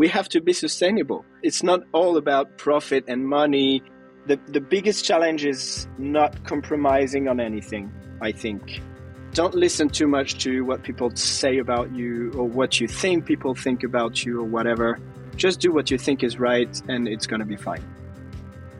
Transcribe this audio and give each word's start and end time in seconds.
we 0.00 0.08
have 0.08 0.30
to 0.30 0.40
be 0.40 0.54
sustainable. 0.54 1.26
It's 1.42 1.62
not 1.62 1.80
all 1.92 2.16
about 2.16 2.56
profit 2.56 3.04
and 3.06 3.28
money. 3.28 3.82
The, 4.24 4.40
the 4.46 4.60
biggest 4.62 5.04
challenge 5.04 5.44
is 5.44 5.86
not 5.98 6.42
compromising 6.44 7.28
on 7.28 7.38
anything, 7.38 7.92
I 8.22 8.32
think. 8.32 8.80
Don't 9.34 9.54
listen 9.54 9.90
too 9.90 10.08
much 10.08 10.42
to 10.44 10.64
what 10.64 10.84
people 10.84 11.14
say 11.16 11.58
about 11.58 11.94
you 11.94 12.32
or 12.32 12.48
what 12.48 12.80
you 12.80 12.88
think 12.88 13.26
people 13.26 13.54
think 13.54 13.82
about 13.82 14.24
you 14.24 14.40
or 14.40 14.44
whatever. 14.44 14.98
Just 15.36 15.60
do 15.60 15.70
what 15.70 15.90
you 15.90 15.98
think 15.98 16.24
is 16.24 16.38
right 16.38 16.80
and 16.88 17.06
it's 17.06 17.26
going 17.26 17.40
to 17.40 17.46
be 17.46 17.56
fine. 17.56 17.84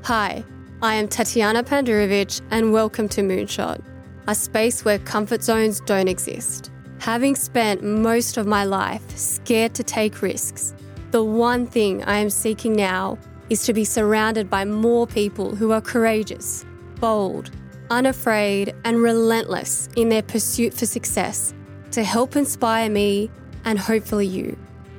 Hi, 0.05 0.43
I 0.81 0.95
am 0.95 1.07
Tatjana 1.07 1.65
Pandurevic 1.65 2.41
and 2.51 2.73
welcome 2.73 3.11
to 3.11 3.21
Moonshot, 3.21 3.83
a 4.27 4.35
space 4.35 4.87
where 4.87 4.99
comfort 5.01 5.43
zones 5.43 5.83
don't 5.83 6.09
exist. 6.09 6.71
Having 6.99 7.37
spent 7.37 7.83
most 7.83 8.39
of 8.39 8.47
my 8.47 8.65
life 8.65 9.19
scared 9.19 9.75
to 9.75 9.85
take 9.85 10.23
risks, 10.23 10.75
the 11.11 11.25
one 11.25 11.67
thing 11.67 12.05
I 12.05 12.19
am 12.19 12.31
seeking 12.31 12.75
now 12.75 13.19
is 13.49 13.65
to 13.65 13.73
be 13.73 13.85
surrounded 13.85 14.49
by 14.49 14.65
more 14.65 15.07
people 15.07 15.57
who 15.57 15.73
are 15.73 15.81
courageous, 15.81 16.65
bold, 17.01 17.51
unafraid, 17.91 18.75
and 18.85 19.03
relentless 19.03 19.89
in 19.97 20.09
their 20.09 20.23
pursuit 20.23 20.73
for 20.73 20.87
success 20.87 21.53
to 21.91 22.05
help 22.05 22.37
inspire 22.37 22.89
me 22.89 23.29
and 23.65 23.79
hopefully 23.79 24.27
you. 24.27 24.57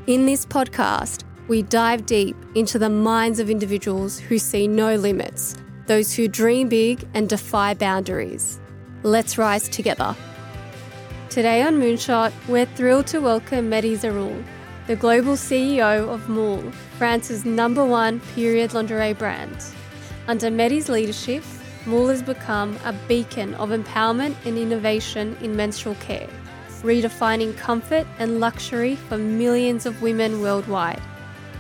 In 0.08 0.26
this 0.26 0.46
podcast, 0.46 1.24
we 1.48 1.62
dive 1.62 2.06
deep 2.06 2.36
into 2.56 2.78
the 2.78 2.90
minds 2.90 3.40
of 3.40 3.50
individuals 3.50 4.20
who 4.20 4.38
see 4.38 4.68
no 4.68 4.96
limits, 4.96 5.56
those 5.88 6.14
who 6.14 6.28
dream 6.28 6.68
big 6.68 7.08
and 7.14 7.30
defy 7.30 7.74
boundaries. 7.74 8.60
Let's 9.04 9.38
rise 9.38 9.70
together. 9.70 10.16
Today 11.30 11.62
on 11.62 11.80
Moonshot, 11.80 12.34
we're 12.50 12.66
thrilled 12.66 13.08
to 13.08 13.20
welcome 13.20 13.70
Mehdi 13.70 13.96
Zeroual, 13.96 14.44
the 14.88 14.96
global 14.96 15.34
CEO 15.34 16.10
of 16.10 16.28
Mool, 16.28 16.72
France's 16.98 17.46
number 17.46 17.86
one 17.86 18.20
period 18.36 18.74
lingerie 18.74 19.14
brand. 19.14 19.64
Under 20.28 20.50
Mehdi's 20.50 20.90
leadership, 20.90 21.44
Mool 21.86 22.08
has 22.10 22.24
become 22.24 22.78
a 22.84 22.94
beacon 23.08 23.54
of 23.56 23.70
empowerment 23.70 24.36
and 24.46 24.58
innovation 24.58 25.38
in 25.42 25.56
menstrual 25.56 25.96
care, 25.96 26.28
redefining 26.82 27.56
comfort 27.58 28.08
and 28.18 28.40
luxury 28.40 28.96
for 28.96 29.18
millions 29.18 29.86
of 29.86 30.02
women 30.02 30.42
worldwide. 30.42 31.02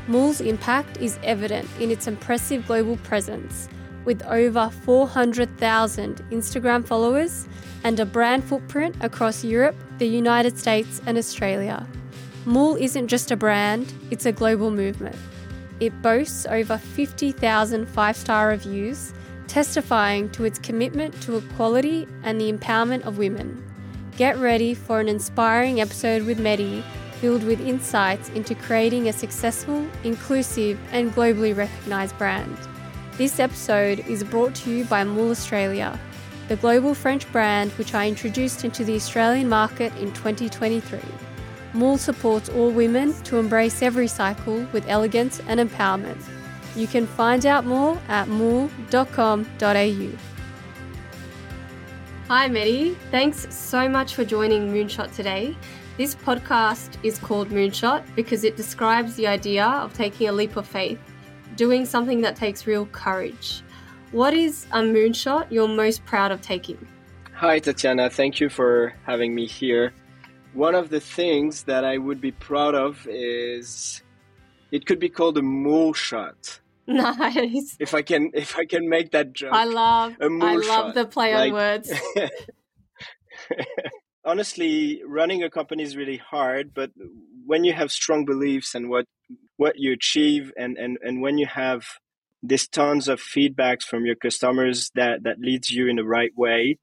Mool's 0.07 0.41
impact 0.41 0.97
is 0.97 1.19
evident 1.23 1.69
in 1.79 1.91
its 1.91 2.07
impressive 2.07 2.65
global 2.65 2.97
presence, 2.97 3.69
with 4.03 4.23
over 4.23 4.71
400,000 4.83 6.23
Instagram 6.31 6.85
followers 6.85 7.47
and 7.83 7.99
a 7.99 8.05
brand 8.05 8.43
footprint 8.43 8.95
across 9.01 9.43
Europe, 9.43 9.75
the 9.99 10.07
United 10.07 10.57
States, 10.57 11.01
and 11.05 11.17
Australia. 11.17 11.85
Mool 12.45 12.75
isn't 12.75 13.07
just 13.07 13.29
a 13.29 13.35
brand, 13.35 13.93
it's 14.09 14.25
a 14.25 14.31
global 14.31 14.71
movement. 14.71 15.15
It 15.79 16.01
boasts 16.01 16.47
over 16.47 16.77
50,000 16.77 17.85
five 17.87 18.17
star 18.17 18.47
reviews, 18.47 19.13
testifying 19.47 20.27
to 20.31 20.45
its 20.45 20.57
commitment 20.57 21.21
to 21.21 21.37
equality 21.37 22.07
and 22.23 22.41
the 22.41 22.51
empowerment 22.51 23.05
of 23.05 23.19
women. 23.19 23.63
Get 24.17 24.39
ready 24.39 24.73
for 24.73 24.99
an 24.99 25.07
inspiring 25.07 25.81
episode 25.81 26.23
with 26.23 26.39
Mehdi, 26.39 26.83
filled 27.19 27.43
with 27.43 27.61
insights 27.61 28.29
into 28.29 28.55
creating 28.55 29.07
a 29.07 29.13
successful, 29.13 29.87
inclusive, 30.03 30.79
and 30.91 31.13
globally 31.13 31.55
recognised 31.55 32.17
brand. 32.17 32.57
This 33.17 33.39
episode 33.39 33.99
is 34.07 34.23
brought 34.23 34.55
to 34.55 34.71
you 34.71 34.85
by 34.85 35.03
Mool 35.03 35.29
Australia 35.29 35.99
the 36.47 36.57
global 36.57 36.93
French 36.93 37.31
brand 37.31 37.71
which 37.73 37.93
I 37.93 38.09
introduced 38.09 38.65
into 38.65 38.83
the 38.83 38.95
Australian 38.95 39.47
market 39.47 39.95
in 39.95 40.11
2023. 40.11 40.99
Mool 41.73 41.97
supports 41.97 42.49
all 42.49 42.69
women 42.69 43.13
to 43.23 43.37
embrace 43.37 43.81
every 43.81 44.07
cycle 44.07 44.65
with 44.73 44.87
elegance 44.87 45.41
and 45.47 45.59
empowerment. 45.59 46.21
You 46.75 46.87
can 46.87 47.07
find 47.07 47.45
out 47.45 47.65
more 47.65 47.99
at 48.07 48.27
mool.com.au. 48.27 50.09
Hi, 52.27 52.47
Mehdi. 52.47 52.95
Thanks 53.09 53.53
so 53.53 53.89
much 53.89 54.15
for 54.15 54.23
joining 54.23 54.71
Moonshot 54.71 55.13
today. 55.15 55.55
This 55.97 56.15
podcast 56.15 56.97
is 57.03 57.19
called 57.19 57.49
Moonshot 57.49 58.03
because 58.15 58.43
it 58.43 58.55
describes 58.55 59.15
the 59.15 59.27
idea 59.27 59.65
of 59.65 59.93
taking 59.93 60.29
a 60.29 60.31
leap 60.31 60.55
of 60.55 60.65
faith, 60.65 60.99
doing 61.55 61.85
something 61.85 62.21
that 62.21 62.35
takes 62.35 62.65
real 62.65 62.85
courage. 62.87 63.63
What 64.11 64.33
is 64.33 64.65
a 64.71 64.79
moonshot 64.79 65.47
you're 65.51 65.67
most 65.67 66.05
proud 66.05 66.31
of 66.31 66.41
taking? 66.41 66.87
Hi, 67.33 67.59
Tatjana. 67.59 68.11
Thank 68.11 68.39
you 68.39 68.49
for 68.49 68.93
having 69.05 69.35
me 69.35 69.45
here. 69.45 69.93
One 70.53 70.75
of 70.75 70.89
the 70.89 70.99
things 70.99 71.63
that 71.63 71.85
I 71.85 71.97
would 71.97 72.19
be 72.19 72.31
proud 72.31 72.75
of 72.75 73.07
is 73.09 74.01
it 74.71 74.85
could 74.85 74.99
be 74.99 75.09
called 75.09 75.37
a 75.37 75.41
mool 75.41 75.93
shot. 75.93 76.59
Nice. 76.87 77.77
If 77.79 77.93
I 77.93 78.01
can, 78.01 78.31
if 78.33 78.57
I 78.57 78.65
can 78.65 78.89
make 78.89 79.11
that 79.11 79.31
joke. 79.31 79.53
I 79.53 79.63
love. 79.63 80.15
I 80.19 80.27
love 80.27 80.63
shot. 80.65 80.93
the 80.93 81.05
play 81.05 81.33
like, 81.33 81.53
on 81.53 81.53
words. 81.53 81.93
honestly, 84.25 85.01
running 85.05 85.43
a 85.43 85.49
company 85.49 85.83
is 85.83 85.95
really 85.95 86.17
hard, 86.17 86.73
but 86.73 86.91
when 87.45 87.63
you 87.63 87.73
have 87.73 87.91
strong 87.91 88.25
beliefs 88.25 88.75
and 88.75 88.89
what 88.89 89.05
what 89.57 89.75
you 89.77 89.93
achieve, 89.93 90.51
and 90.57 90.77
and 90.77 90.97
and 91.01 91.21
when 91.21 91.37
you 91.37 91.47
have 91.47 91.85
there's 92.43 92.67
tons 92.67 93.07
of 93.07 93.21
feedbacks 93.21 93.83
from 93.83 94.05
your 94.05 94.15
customers 94.15 94.91
that 94.95 95.23
that 95.23 95.39
leads 95.39 95.69
you 95.69 95.87
in 95.87 95.95
the 95.95 96.03
right 96.03 96.31
way 96.35 96.77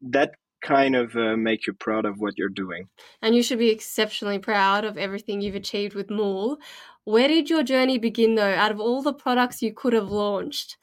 that 0.00 0.30
kind 0.64 0.96
of 0.96 1.14
uh, 1.14 1.36
make 1.36 1.66
you 1.66 1.74
proud 1.74 2.06
of 2.06 2.18
what 2.18 2.38
you're 2.38 2.48
doing 2.48 2.88
and 3.20 3.34
you 3.34 3.42
should 3.42 3.58
be 3.58 3.70
exceptionally 3.70 4.38
proud 4.38 4.84
of 4.84 4.96
everything 4.96 5.40
you've 5.40 5.54
achieved 5.54 5.94
with 5.94 6.10
Mool. 6.10 6.58
Where 7.04 7.28
did 7.28 7.50
your 7.50 7.62
journey 7.62 7.98
begin 7.98 8.34
though? 8.34 8.54
Out 8.54 8.72
of 8.72 8.80
all 8.80 9.02
the 9.02 9.12
products 9.12 9.62
you 9.62 9.74
could 9.74 9.92
have 9.92 10.10
launched, 10.10 10.78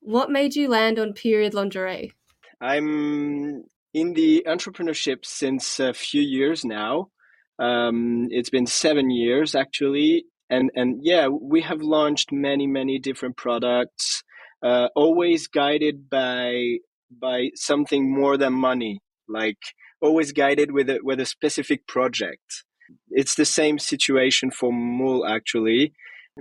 what 0.00 0.30
made 0.30 0.56
you 0.56 0.68
land 0.68 0.98
on 0.98 1.12
period 1.12 1.52
lingerie? 1.52 2.12
I'm 2.60 3.64
in 3.92 4.14
the 4.14 4.44
entrepreneurship 4.46 5.24
since 5.24 5.78
a 5.78 5.92
few 5.92 6.22
years 6.22 6.64
now. 6.64 7.10
Um, 7.58 8.28
it's 8.30 8.50
been 8.50 8.66
seven 8.66 9.10
years 9.10 9.54
actually, 9.54 10.24
and 10.48 10.70
and 10.74 11.00
yeah 11.02 11.28
we 11.28 11.60
have 11.62 11.82
launched 11.82 12.32
many 12.32 12.66
many 12.66 12.98
different 12.98 13.36
products 13.36 14.22
uh, 14.62 14.88
always 14.94 15.48
guided 15.48 16.08
by 16.08 16.78
by 17.10 17.50
something 17.54 18.12
more 18.12 18.36
than 18.36 18.52
money 18.52 19.00
like 19.28 19.58
always 20.00 20.32
guided 20.32 20.70
with 20.70 20.88
a 20.90 20.98
with 21.02 21.20
a 21.20 21.26
specific 21.26 21.86
project 21.86 22.64
it's 23.10 23.34
the 23.34 23.44
same 23.44 23.78
situation 23.78 24.50
for 24.50 24.72
Mool 24.72 25.26
actually 25.26 25.92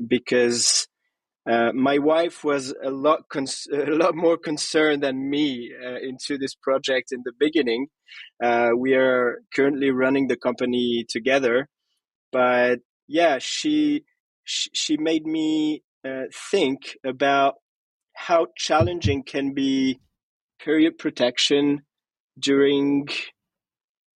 because 0.07 0.87
uh, 1.49 1.71
my 1.73 1.99
wife 1.99 2.43
was 2.43 2.73
a 2.83 2.89
lot 2.89 3.29
cons- 3.29 3.67
a 3.73 3.91
lot 3.91 4.15
more 4.15 4.37
concerned 4.37 5.03
than 5.03 5.29
me 5.29 5.71
uh, 5.83 5.99
into 5.99 6.37
this 6.37 6.55
project 6.55 7.11
in 7.11 7.21
the 7.23 7.33
beginning. 7.39 7.87
Uh, 8.43 8.71
we 8.75 8.93
are 8.93 9.41
currently 9.53 9.91
running 9.91 10.27
the 10.27 10.37
company 10.37 11.05
together, 11.07 11.67
but 12.31 12.79
yeah, 13.07 13.37
she 13.39 14.03
she 14.43 14.97
made 14.97 15.25
me 15.25 15.83
uh, 16.03 16.23
think 16.51 16.97
about 17.05 17.55
how 18.15 18.47
challenging 18.55 19.23
can 19.23 19.53
be 19.53 19.99
period 20.59 20.97
protection 20.97 21.81
during 22.37 23.07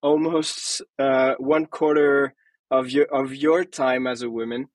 almost 0.01 0.81
uh, 0.97 1.35
one 1.37 1.65
quarter 1.65 2.33
of 2.71 2.89
your 2.91 3.05
of 3.05 3.35
your 3.35 3.63
time 3.65 4.07
as 4.07 4.21
a 4.21 4.29
woman 4.29 4.67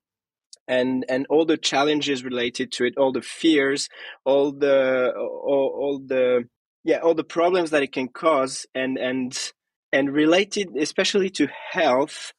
and 0.67 1.05
and 1.07 1.25
all 1.29 1.45
the 1.45 1.57
challenges 1.57 2.23
related 2.23 2.71
to 2.71 2.85
it 2.85 2.97
all 2.97 3.11
the 3.11 3.21
fears 3.21 3.87
all 4.25 4.51
the 4.51 5.13
all, 5.15 5.71
all 5.79 5.99
the 6.05 6.43
yeah 6.83 6.97
all 6.97 7.13
the 7.13 7.23
problems 7.23 7.69
that 7.69 7.83
it 7.83 7.93
can 7.93 8.07
cause 8.07 8.65
and 8.75 8.97
and 8.97 9.51
and 9.93 10.11
related 10.11 10.75
especially 10.75 11.29
to 11.29 11.47
health 11.71 12.33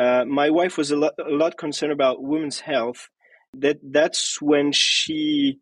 uh, 0.00 0.24
my 0.24 0.48
wife 0.48 0.78
was 0.78 0.90
a 0.90 0.96
lot, 0.96 1.12
a 1.18 1.30
lot 1.30 1.58
concerned 1.58 1.92
about 1.92 2.22
women's 2.22 2.60
health. 2.60 3.08
That 3.52 3.78
that's 3.82 4.40
when 4.40 4.72
she 4.72 5.58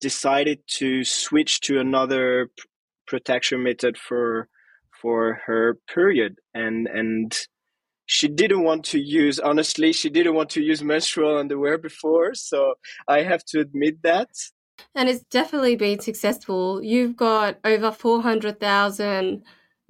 decided 0.00 0.60
to 0.78 1.02
switch 1.02 1.60
to 1.62 1.80
another 1.80 2.50
protection 3.06 3.62
method 3.62 3.96
for 3.96 4.48
for 4.90 5.40
her 5.46 5.78
period, 5.92 6.38
and 6.54 6.86
and 6.86 7.36
she 8.06 8.28
didn't 8.28 8.62
want 8.62 8.84
to 8.84 9.00
use 9.00 9.40
honestly 9.40 9.90
she 9.90 10.10
didn't 10.10 10.34
want 10.34 10.50
to 10.50 10.60
use 10.60 10.82
menstrual 10.82 11.38
underwear 11.38 11.78
before 11.78 12.34
so 12.34 12.74
i 13.08 13.22
have 13.22 13.42
to 13.46 13.60
admit 13.60 13.96
that 14.02 14.28
and 14.94 15.08
it's 15.08 15.24
definitely 15.30 15.74
been 15.74 15.98
successful 15.98 16.82
you've 16.84 17.16
got 17.16 17.56
over 17.64 17.90
400000 17.90 19.42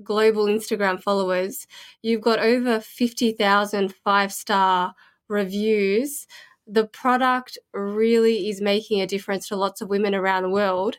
global 0.02 0.46
Instagram 0.46 1.00
followers, 1.00 1.66
you've 2.02 2.20
got 2.20 2.40
over 2.40 2.80
50,000 2.80 3.94
five 4.04 4.32
star 4.32 4.94
reviews. 5.28 6.26
The 6.66 6.86
product 6.86 7.58
really 7.72 8.48
is 8.48 8.60
making 8.60 9.00
a 9.00 9.06
difference 9.06 9.48
to 9.48 9.56
lots 9.56 9.80
of 9.80 9.88
women 9.88 10.14
around 10.14 10.42
the 10.42 10.50
world. 10.50 10.96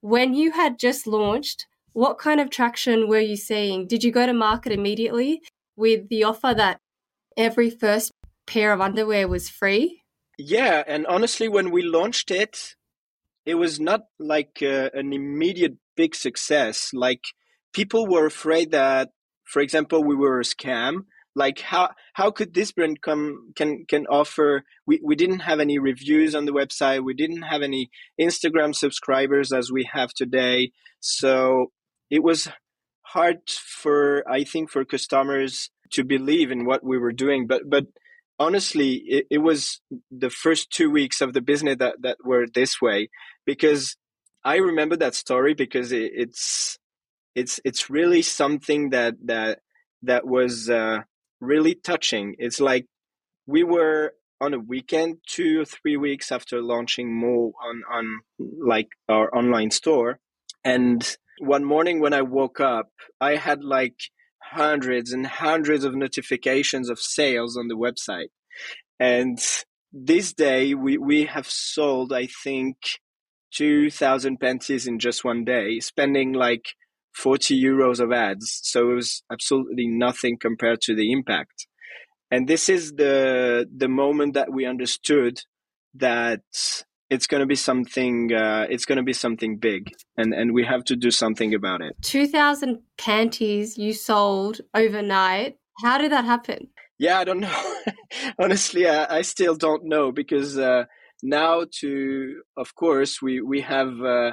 When 0.00 0.34
you 0.34 0.52
had 0.52 0.78
just 0.78 1.06
launched, 1.06 1.66
what 1.92 2.18
kind 2.18 2.40
of 2.40 2.50
traction 2.50 3.08
were 3.08 3.20
you 3.20 3.36
seeing? 3.36 3.86
Did 3.86 4.04
you 4.04 4.12
go 4.12 4.26
to 4.26 4.32
market 4.32 4.72
immediately 4.72 5.42
with 5.76 6.08
the 6.08 6.24
offer 6.24 6.54
that 6.54 6.80
every 7.36 7.70
first 7.70 8.12
pair 8.48 8.72
of 8.72 8.80
underwear 8.80 9.28
was 9.28 9.48
free. 9.48 10.02
Yeah, 10.38 10.82
and 10.86 11.06
honestly, 11.06 11.48
when 11.48 11.70
we 11.70 11.82
launched 11.82 12.30
it, 12.30 12.74
it 13.46 13.54
was 13.54 13.78
not 13.78 14.02
like 14.18 14.58
uh, 14.62 14.90
an 14.92 15.12
immediate 15.12 15.76
big 15.96 16.14
success. 16.14 16.90
Like 16.92 17.24
people 17.72 18.06
were 18.06 18.26
afraid 18.26 18.72
that, 18.72 19.10
for 19.44 19.60
example, 19.60 20.02
we 20.02 20.16
were 20.16 20.40
a 20.40 20.44
scam. 20.44 21.04
Like 21.34 21.60
how 21.60 21.90
how 22.14 22.30
could 22.30 22.54
this 22.54 22.72
brand 22.72 23.00
come 23.00 23.52
can 23.54 23.84
can 23.86 24.06
offer? 24.06 24.64
We 24.86 25.00
we 25.04 25.14
didn't 25.14 25.40
have 25.40 25.60
any 25.60 25.78
reviews 25.78 26.34
on 26.34 26.46
the 26.46 26.52
website. 26.52 27.04
We 27.04 27.14
didn't 27.14 27.42
have 27.42 27.62
any 27.62 27.90
Instagram 28.20 28.74
subscribers 28.74 29.52
as 29.52 29.70
we 29.70 29.88
have 29.92 30.12
today. 30.12 30.72
So 31.00 31.70
it 32.10 32.22
was 32.22 32.48
hard 33.02 33.38
for 33.48 34.28
I 34.28 34.44
think 34.44 34.70
for 34.70 34.84
customers 34.84 35.70
to 35.92 36.04
believe 36.04 36.50
in 36.50 36.64
what 36.64 36.84
we 36.84 36.98
were 36.98 37.12
doing. 37.12 37.46
But 37.46 37.68
but 37.68 37.86
honestly, 38.38 39.02
it, 39.06 39.26
it 39.30 39.38
was 39.38 39.80
the 40.10 40.30
first 40.30 40.70
two 40.70 40.90
weeks 40.90 41.20
of 41.20 41.32
the 41.34 41.40
business 41.40 41.76
that 41.78 41.96
that 42.02 42.18
were 42.24 42.46
this 42.52 42.80
way 42.80 43.10
because 43.46 43.96
I 44.44 44.56
remember 44.56 44.96
that 44.96 45.14
story 45.14 45.54
because 45.54 45.92
it, 45.92 46.12
it's 46.14 46.78
it's 47.34 47.60
it's 47.64 47.90
really 47.90 48.22
something 48.22 48.90
that 48.90 49.14
that 49.24 49.60
that 50.02 50.26
was 50.26 50.70
uh, 50.70 51.00
really 51.40 51.74
touching. 51.74 52.34
It's 52.38 52.60
like 52.60 52.86
we 53.46 53.64
were 53.64 54.14
on 54.40 54.54
a 54.54 54.58
weekend, 54.58 55.18
two 55.26 55.60
or 55.60 55.64
three 55.64 55.96
weeks 55.96 56.30
after 56.30 56.62
launching 56.62 57.20
Mo 57.20 57.52
on 57.62 57.82
on 57.90 58.20
like 58.38 58.88
our 59.08 59.34
online 59.34 59.70
store, 59.70 60.18
and 60.64 61.16
one 61.40 61.64
morning 61.64 62.00
when 62.00 62.12
I 62.12 62.22
woke 62.22 62.60
up, 62.60 62.90
I 63.20 63.36
had 63.36 63.62
like 63.62 63.96
hundreds 64.52 65.12
and 65.12 65.26
hundreds 65.26 65.84
of 65.84 65.94
notifications 65.94 66.88
of 66.88 66.98
sales 66.98 67.56
on 67.56 67.68
the 67.68 67.76
website. 67.76 68.28
And 68.98 69.38
this 69.92 70.32
day 70.32 70.74
we, 70.74 70.98
we 70.98 71.26
have 71.26 71.48
sold, 71.48 72.12
I 72.12 72.28
think, 72.44 72.76
2000 73.54 74.38
panties 74.38 74.86
in 74.86 74.98
just 74.98 75.24
one 75.24 75.44
day, 75.44 75.80
spending 75.80 76.32
like 76.32 76.74
40 77.18 77.60
euros 77.60 77.98
of 78.00 78.12
ads. 78.12 78.60
So 78.62 78.92
it 78.92 78.94
was 78.94 79.22
absolutely 79.30 79.88
nothing 79.88 80.38
compared 80.38 80.80
to 80.82 80.94
the 80.94 81.12
impact. 81.12 81.66
And 82.30 82.46
this 82.46 82.68
is 82.68 82.92
the 82.92 83.66
the 83.74 83.88
moment 83.88 84.34
that 84.34 84.52
we 84.52 84.66
understood 84.66 85.40
that 85.94 86.42
it's 87.10 87.26
going 87.26 87.40
to 87.40 87.46
be 87.46 87.56
something 87.56 88.32
uh, 88.32 88.66
it's 88.68 88.84
going 88.84 88.98
to 88.98 89.02
be 89.02 89.12
something 89.12 89.58
big 89.58 89.90
and 90.16 90.34
and 90.34 90.52
we 90.52 90.64
have 90.64 90.84
to 90.84 90.96
do 90.96 91.10
something 91.10 91.54
about 91.54 91.80
it 91.80 91.96
2000 92.02 92.80
panties 92.98 93.78
you 93.78 93.92
sold 93.94 94.60
overnight 94.74 95.56
how 95.82 95.96
did 95.96 96.12
that 96.12 96.26
happen 96.26 96.68
yeah 96.98 97.18
i 97.18 97.24
don't 97.24 97.40
know 97.48 97.64
honestly 98.38 98.86
I, 98.86 99.18
I, 99.18 99.22
still 99.22 99.56
don't 99.56 99.84
know 99.84 100.12
because 100.12 100.58
uh, 100.58 100.84
now 101.22 101.64
to 101.80 102.42
of 102.56 102.74
course 102.74 103.22
we 103.22 103.40
we 103.40 103.62
have 103.62 103.92
uh, 104.02 104.32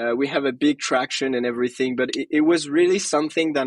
uh, 0.00 0.14
we 0.16 0.26
have 0.26 0.44
a 0.44 0.52
big 0.52 0.78
traction 0.78 1.34
and 1.34 1.44
everything 1.44 1.96
but 1.96 2.10
it, 2.16 2.28
it 2.30 2.40
was 2.40 2.68
really 2.68 2.98
something 2.98 3.52
that 3.52 3.66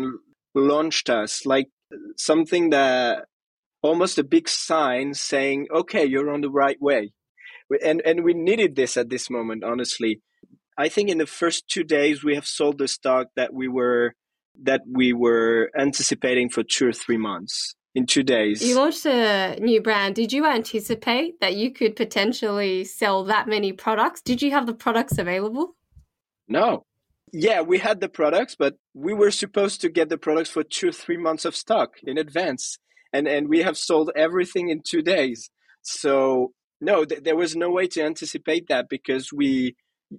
launched 0.54 1.08
us 1.10 1.44
like 1.46 1.68
something 2.16 2.70
that 2.70 3.24
almost 3.82 4.18
a 4.18 4.24
big 4.24 4.48
sign 4.48 5.14
saying 5.14 5.66
okay 5.72 6.04
you're 6.04 6.32
on 6.32 6.40
the 6.40 6.50
right 6.50 6.80
way. 6.80 7.12
And 7.82 8.02
and 8.04 8.24
we 8.24 8.34
needed 8.34 8.76
this 8.76 8.96
at 8.96 9.10
this 9.10 9.30
moment 9.30 9.64
honestly. 9.64 10.20
I 10.76 10.88
think 10.88 11.08
in 11.08 11.18
the 11.18 11.26
first 11.26 11.68
two 11.68 11.84
days 11.84 12.24
we 12.24 12.34
have 12.34 12.46
sold 12.46 12.78
the 12.78 12.88
stock 12.88 13.28
that 13.36 13.52
we 13.52 13.68
were 13.68 14.14
that 14.62 14.82
we 14.90 15.12
were 15.12 15.70
anticipating 15.78 16.48
for 16.48 16.62
two 16.62 16.88
or 16.88 16.92
three 16.92 17.16
months 17.16 17.74
in 17.94 18.06
two 18.06 18.22
days. 18.22 18.62
You 18.62 18.76
launched 18.76 19.06
a 19.06 19.56
new 19.60 19.80
brand. 19.80 20.14
Did 20.14 20.32
you 20.32 20.46
anticipate 20.46 21.40
that 21.40 21.54
you 21.54 21.70
could 21.70 21.94
potentially 21.94 22.84
sell 22.84 23.24
that 23.24 23.46
many 23.48 23.72
products? 23.72 24.20
Did 24.20 24.42
you 24.42 24.50
have 24.50 24.66
the 24.66 24.74
products 24.74 25.18
available 25.18 25.76
no. 26.48 26.84
Yeah 27.32 27.62
we 27.62 27.78
had 27.78 28.00
the 28.00 28.08
products 28.08 28.54
but 28.54 28.74
we 28.94 29.12
were 29.12 29.30
supposed 29.30 29.80
to 29.80 29.88
get 29.88 30.08
the 30.08 30.18
products 30.18 30.50
for 30.50 30.62
two 30.62 30.92
three 30.92 31.16
months 31.16 31.44
of 31.44 31.56
stock 31.56 31.90
in 32.04 32.18
advance. 32.18 32.78
And 33.12 33.26
and 33.28 33.48
we 33.48 33.62
have 33.62 33.76
sold 33.76 34.10
everything 34.16 34.68
in 34.68 34.82
two 34.82 35.02
days. 35.02 35.50
So 35.82 36.52
no, 36.80 37.04
th- 37.04 37.22
there 37.22 37.36
was 37.36 37.56
no 37.56 37.70
way 37.70 37.86
to 37.88 38.02
anticipate 38.02 38.68
that 38.68 38.88
because 38.88 39.32
we 39.32 39.76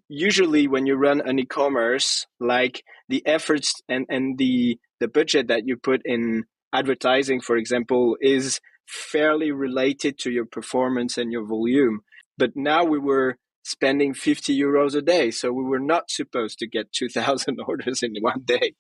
usually 0.10 0.68
when 0.68 0.86
you 0.86 0.96
run 0.96 1.22
an 1.22 1.40
e-commerce, 1.40 2.26
like 2.40 2.84
the 3.10 3.26
efforts 3.26 3.82
and, 3.88 4.06
and 4.10 4.38
the 4.38 4.78
the 5.00 5.08
budget 5.08 5.48
that 5.48 5.68
you 5.68 5.78
put 5.78 6.02
in 6.06 6.44
advertising, 6.74 7.42
for 7.42 7.58
example, 7.58 8.18
is 8.22 8.60
fairly 8.88 9.52
related 9.52 10.18
to 10.20 10.32
your 10.32 10.46
performance 10.46 11.18
and 11.18 11.32
your 11.32 11.46
volume. 11.46 12.02
But 12.38 12.52
now 12.56 12.84
we 12.84 13.00
were 13.00 13.38
spending 13.66 14.14
50 14.14 14.58
euros 14.58 14.96
a 14.96 15.02
day. 15.02 15.32
So 15.32 15.52
we 15.52 15.64
were 15.64 15.80
not 15.80 16.10
supposed 16.10 16.60
to 16.60 16.68
get 16.68 16.94
2000 16.94 17.60
orders 17.68 18.02
in 18.04 18.14
one 18.22 18.42
day. 18.46 18.76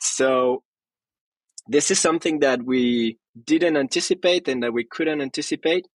So 0.00 0.62
this 1.68 1.90
is 1.90 2.00
something 2.00 2.40
that 2.40 2.64
we 2.64 3.18
didn't 3.44 3.76
anticipate 3.76 4.48
and 4.48 4.62
that 4.62 4.72
we 4.72 4.84
couldn't 4.84 5.20
anticipate 5.20 5.86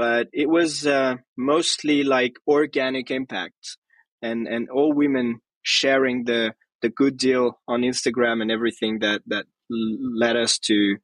but 0.00 0.28
it 0.32 0.48
was 0.48 0.86
uh, 0.86 1.16
mostly 1.36 2.04
like 2.04 2.36
organic 2.46 3.10
impact 3.10 3.76
and 4.22 4.48
and 4.48 4.70
all 4.70 4.94
women 4.94 5.40
sharing 5.62 6.24
the 6.24 6.54
the 6.80 6.88
good 6.88 7.18
deal 7.18 7.58
on 7.68 7.82
Instagram 7.82 8.40
and 8.40 8.50
everything 8.50 9.00
that 9.00 9.20
that 9.26 9.44
led 9.68 10.36
us 10.36 10.58
to 10.58 10.96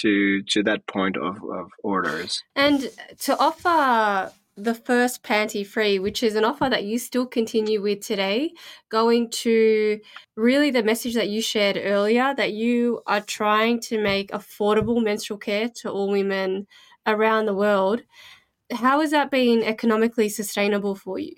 to 0.00 0.42
to 0.48 0.62
that 0.64 0.86
point 0.88 1.16
of, 1.16 1.36
of 1.36 1.68
orders. 1.84 2.42
And 2.56 2.90
to 3.20 3.38
offer 3.38 4.32
the 4.56 4.74
first 4.74 5.22
panty 5.22 5.66
free, 5.66 5.98
which 5.98 6.22
is 6.22 6.34
an 6.34 6.44
offer 6.44 6.68
that 6.68 6.84
you 6.84 6.98
still 6.98 7.26
continue 7.26 7.80
with 7.80 8.00
today, 8.00 8.52
going 8.90 9.30
to 9.30 9.98
really 10.36 10.70
the 10.70 10.82
message 10.82 11.14
that 11.14 11.30
you 11.30 11.40
shared 11.40 11.78
earlier 11.82 12.34
that 12.36 12.52
you 12.52 13.00
are 13.06 13.20
trying 13.20 13.80
to 13.80 14.00
make 14.00 14.30
affordable 14.30 15.02
menstrual 15.02 15.38
care 15.38 15.68
to 15.68 15.90
all 15.90 16.10
women 16.10 16.66
around 17.06 17.46
the 17.46 17.54
world. 17.54 18.02
How 18.70 19.00
has 19.00 19.10
that 19.10 19.30
been 19.30 19.62
economically 19.62 20.28
sustainable 20.28 20.94
for 20.94 21.18
you? 21.18 21.34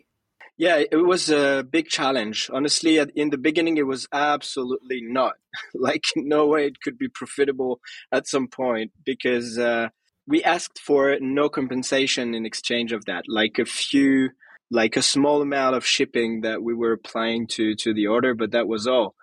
Yeah, 0.56 0.82
it 0.90 1.05
was 1.05 1.31
a 1.31 1.67
big 1.69 1.88
challenge. 1.88 2.49
Honestly, 2.52 2.99
in 3.17 3.31
the 3.31 3.38
beginning, 3.38 3.76
it 3.76 3.87
was 3.87 4.06
absolutely 4.12 5.00
not. 5.02 5.34
like, 5.75 6.05
no 6.17 6.46
way 6.46 6.67
it 6.67 6.81
could 6.81 6.96
be 6.96 7.08
profitable 7.08 7.81
at 8.12 8.28
some 8.28 8.46
point 8.46 8.93
because 9.05 9.58
uh, 9.58 9.88
we 10.26 10.43
asked 10.43 10.79
for 10.79 11.17
no 11.20 11.48
compensation 11.48 12.34
in 12.34 12.46
exchange 12.46 12.93
of 12.93 13.05
that. 13.06 13.25
Like 13.29 13.58
a 13.58 13.65
few, 13.65 14.31
like 14.70 14.96
a 14.96 15.03
small 15.03 15.43
amount 15.43 15.77
of 15.77 15.87
shipping 15.87 16.41
that 16.43 16.63
we 16.63 16.75
were 16.75 16.93
applying 16.93 17.46
to 17.48 17.75
to 17.77 17.94
the 17.94 18.06
order, 18.06 18.34
but 18.34 18.53
that 18.53 18.67
was 18.67 18.87
all. 18.87 19.15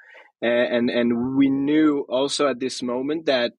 And 0.41 0.89
and 0.89 1.35
we 1.37 1.49
knew 1.49 2.05
also 2.09 2.47
at 2.47 2.59
this 2.59 2.81
moment 2.81 3.25
that 3.25 3.53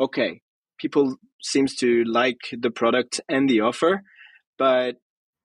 okay, 0.00 0.42
people 0.78 1.16
seems 1.42 1.74
to 1.76 2.04
like 2.04 2.40
the 2.52 2.70
product 2.70 3.20
and 3.28 3.48
the 3.48 3.60
offer, 3.60 4.02
but 4.58 4.96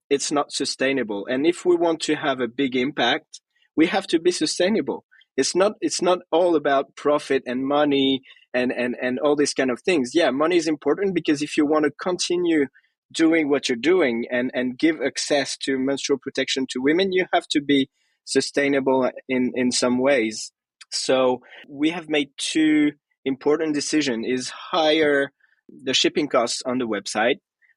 it's 0.10 0.32
not 0.32 0.51
sustainable. 0.51 1.25
And 1.27 1.46
if 1.46 1.65
we 1.65 1.75
want 1.75 2.01
to 2.01 2.15
have 2.15 2.39
a 2.39 2.48
big 2.48 2.75
impact, 2.75 3.39
we 3.75 3.88
have 3.88 4.08
to 4.08 4.20
be 4.20 4.32
sustainable. 4.32 5.06
It's 5.38 5.56
not 5.56 5.74
it's 5.82 6.02
not 6.02 6.20
all 6.32 6.56
about 6.56 6.96
profit 6.96 7.44
and 7.46 7.66
money 7.66 8.22
and 8.54 8.72
and 8.72 8.96
and 9.02 9.20
all 9.20 9.36
these 9.36 9.54
kind 9.54 9.72
of 9.72 9.82
things. 9.82 10.12
Yeah, 10.14 10.32
money 10.32 10.58
is 10.58 10.68
important 10.68 11.16
because 11.16 11.42
if 11.42 11.58
you 11.58 11.66
want 11.66 11.86
to 11.86 11.92
continue 11.92 12.68
doing 13.14 13.50
what 13.50 13.70
you're 13.70 13.78
doing 13.78 14.26
and 14.30 14.52
and 14.54 14.78
give 14.78 15.02
access 15.02 15.58
to 15.58 15.78
menstrual 15.78 16.20
protection 16.20 16.66
to 16.70 16.82
women, 16.82 17.12
you 17.12 17.26
have 17.34 17.48
to 17.52 17.62
be 17.62 17.90
sustainable 18.26 19.10
in 19.28 19.52
in 19.56 19.72
some 19.72 20.00
ways. 20.00 20.52
So 20.92 21.42
we 21.70 21.92
have 21.92 22.10
made 22.10 22.30
two 22.38 22.92
important 23.24 23.74
decision 23.74 24.26
is 24.26 24.50
hire 24.50 25.32
the 25.70 25.94
shipping 25.94 26.28
costs 26.28 26.62
on 26.66 26.80
the 26.80 26.88
website 26.88 27.36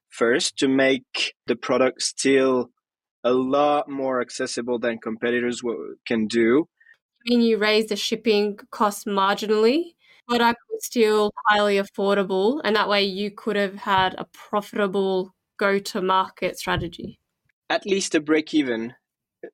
first 0.09 0.57
to 0.57 0.67
make 0.67 1.33
the 1.47 1.55
product 1.55 2.01
still 2.01 2.69
a 3.23 3.31
lot 3.31 3.89
more 3.89 4.21
accessible 4.21 4.79
than 4.79 4.97
competitors 4.99 5.61
can 6.07 6.27
do. 6.27 6.67
Mean, 7.25 7.41
you 7.41 7.57
raise 7.57 7.87
the 7.87 7.95
shipping 7.95 8.59
cost 8.69 9.07
marginally, 9.07 9.95
product 10.27 10.59
was 10.71 10.85
still 10.85 11.31
highly 11.47 11.77
affordable, 11.77 12.61
and 12.63 12.75
that 12.75 12.89
way 12.89 13.03
you 13.03 13.31
could 13.31 13.55
have 13.55 13.75
had 13.75 14.15
a 14.17 14.25
profitable 14.25 15.33
go 15.57 15.79
to 15.79 16.01
market 16.01 16.57
strategy. 16.57 17.19
At 17.69 17.85
least 17.85 18.13
a 18.15 18.19
break 18.19 18.53
even 18.53 18.93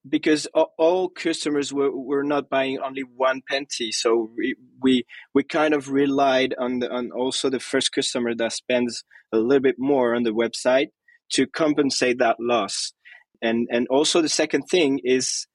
because 0.08 0.48
all 0.78 1.10
customers 1.10 1.74
were, 1.74 1.92
were 1.92 2.24
not 2.24 2.50
buying 2.50 2.80
only 2.80 3.04
one 3.04 3.42
panty 3.52 3.92
so 3.92 4.30
we, 4.38 4.56
we 4.82 5.04
we 5.34 5.44
kind 5.44 5.74
of 5.74 5.90
relied 5.90 6.56
on 6.58 6.80
the 6.80 6.90
on 6.90 7.12
also 7.12 7.50
the 7.50 7.60
first 7.60 7.92
customer 7.92 8.34
that 8.34 8.54
spends 8.54 9.04
a 9.34 9.38
little 9.38 9.62
bit 9.62 9.76
more 9.78 10.16
on 10.16 10.24
the 10.24 10.32
website 10.32 10.88
to 11.30 11.46
compensate 11.46 12.20
that 12.20 12.38
loss 12.40 12.94
and 13.42 13.68
and 13.72 13.88
also 13.90 14.22
the 14.22 14.30
second 14.30 14.64
thing 14.64 15.00
is 15.04 15.48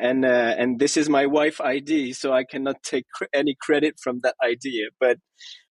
and 0.00 0.24
uh, 0.24 0.54
and 0.58 0.78
this 0.78 0.96
is 0.96 1.08
my 1.08 1.26
wife 1.26 1.60
id 1.60 2.12
so 2.12 2.32
i 2.32 2.44
cannot 2.44 2.82
take 2.82 3.06
any 3.32 3.56
credit 3.60 3.94
from 4.02 4.20
that 4.22 4.34
idea 4.44 4.86
but 5.00 5.18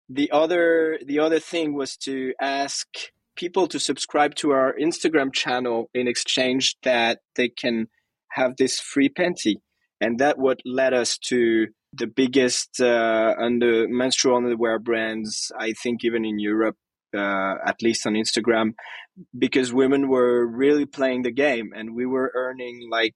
the 0.09 0.29
other 0.31 0.99
the 1.05 1.19
other 1.19 1.39
thing 1.39 1.73
was 1.73 1.97
to 1.97 2.33
ask 2.39 2.87
people 3.35 3.67
to 3.67 3.79
subscribe 3.79 4.35
to 4.35 4.51
our 4.51 4.73
Instagram 4.79 5.33
channel 5.33 5.89
in 5.93 6.07
exchange 6.07 6.75
that 6.83 7.19
they 7.35 7.49
can 7.49 7.87
have 8.31 8.57
this 8.57 8.79
free 8.79 9.09
panty. 9.09 9.55
And 10.01 10.19
that 10.19 10.37
what 10.37 10.59
led 10.65 10.93
us 10.93 11.17
to 11.29 11.67
the 11.93 12.07
biggest 12.07 12.81
uh, 12.81 13.35
under 13.39 13.87
menstrual 13.87 14.37
underwear 14.37 14.79
brands, 14.79 15.51
I 15.57 15.73
think 15.73 16.03
even 16.03 16.25
in 16.25 16.39
Europe, 16.39 16.75
uh, 17.15 17.55
at 17.65 17.81
least 17.81 18.05
on 18.05 18.13
Instagram, 18.13 18.73
because 19.37 19.71
women 19.71 20.09
were 20.09 20.45
really 20.45 20.85
playing 20.85 21.21
the 21.21 21.31
game 21.31 21.71
and 21.75 21.95
we 21.95 22.05
were 22.05 22.31
earning 22.35 22.87
like 22.91 23.15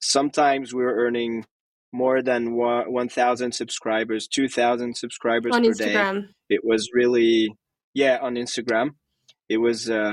sometimes 0.00 0.74
we 0.74 0.82
were 0.82 0.94
earning 0.94 1.44
more 1.92 2.22
than 2.22 2.54
1000 2.54 3.52
subscribers 3.52 4.28
2000 4.28 4.96
subscribers 4.96 5.54
on 5.54 5.62
per 5.62 5.70
Instagram. 5.70 6.22
day 6.22 6.28
it 6.50 6.60
was 6.62 6.90
really 6.92 7.48
yeah 7.94 8.18
on 8.20 8.34
instagram 8.34 8.90
it 9.48 9.56
was 9.56 9.88
uh, 9.88 10.12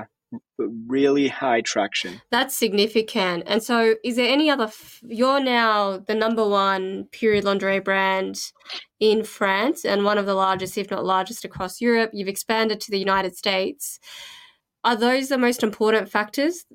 really 0.88 1.28
high 1.28 1.62
traction 1.62 2.22
That's 2.32 2.56
significant. 2.58 3.44
And 3.46 3.62
so, 3.62 3.96
is 4.04 4.16
there 4.16 4.32
any 4.32 4.50
other? 4.50 4.66
F- 4.66 5.02
you're 5.04 5.40
now 5.40 5.98
the 5.98 6.16
number 6.16 6.48
one 6.48 7.06
period 7.12 7.44
lingerie 7.44 7.80
brand 7.80 8.40
in 9.00 9.24
France 9.24 9.86
and 9.86 10.04
one 10.04 10.18
of 10.18 10.26
the 10.26 10.34
largest, 10.34 10.78
if 10.78 10.92
not 10.92 11.06
largest, 11.06 11.46
across 11.46 11.82
Europe. 11.82 12.12
You've 12.14 12.28
expanded 12.28 12.80
to 12.82 12.92
the 12.92 13.00
United 13.00 13.36
States. 13.36 14.00
Are 14.84 14.96
those 14.96 15.30
the 15.30 15.38
most 15.38 15.64
important 15.64 16.10
factors 16.10 16.66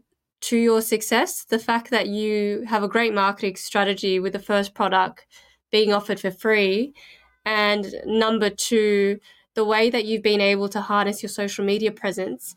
to 0.42 0.56
your 0.56 0.82
success? 0.82 1.44
The 1.44 1.58
fact 1.58 1.90
that 1.90 2.08
you 2.08 2.64
have 2.68 2.82
a 2.82 2.88
great 2.88 3.14
marketing 3.14 3.56
strategy 3.56 4.18
with 4.18 4.32
the 4.32 4.38
first 4.38 4.74
product 4.74 5.26
being 5.70 5.92
offered 5.92 6.20
for 6.20 6.30
free, 6.30 6.94
and 7.44 7.94
number 8.04 8.50
two, 8.50 9.20
the 9.54 9.64
way 9.64 9.90
that 9.90 10.04
you've 10.04 10.22
been 10.22 10.40
able 10.40 10.68
to 10.68 10.80
harness 10.80 11.22
your 11.22 11.30
social 11.30 11.64
media 11.64 11.92
presence. 11.92 12.54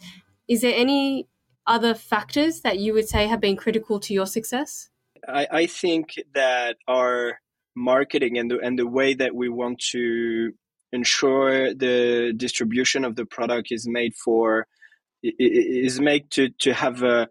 Is 0.47 0.61
there 0.61 0.73
any 0.75 1.27
other 1.65 1.93
factors 1.93 2.61
that 2.61 2.79
you 2.79 2.93
would 2.93 3.07
say 3.07 3.27
have 3.27 3.39
been 3.39 3.55
critical 3.55 3.99
to 4.01 4.13
your 4.13 4.25
success? 4.25 4.89
I, 5.27 5.47
I 5.51 5.65
think 5.65 6.15
that 6.33 6.77
our 6.87 7.39
marketing 7.75 8.37
and 8.37 8.51
the, 8.51 8.59
and 8.59 8.77
the 8.77 8.87
way 8.87 9.13
that 9.13 9.33
we 9.33 9.49
want 9.49 9.79
to 9.91 10.51
ensure 10.91 11.73
the 11.73 12.33
distribution 12.35 13.03
of 13.05 13.15
the 13.15 13.25
product 13.25 13.69
is 13.71 13.87
made 13.87 14.13
for 14.15 14.67
is 15.23 16.01
made 16.01 16.29
to, 16.31 16.49
to 16.59 16.73
have 16.73 17.01
a, 17.01 17.29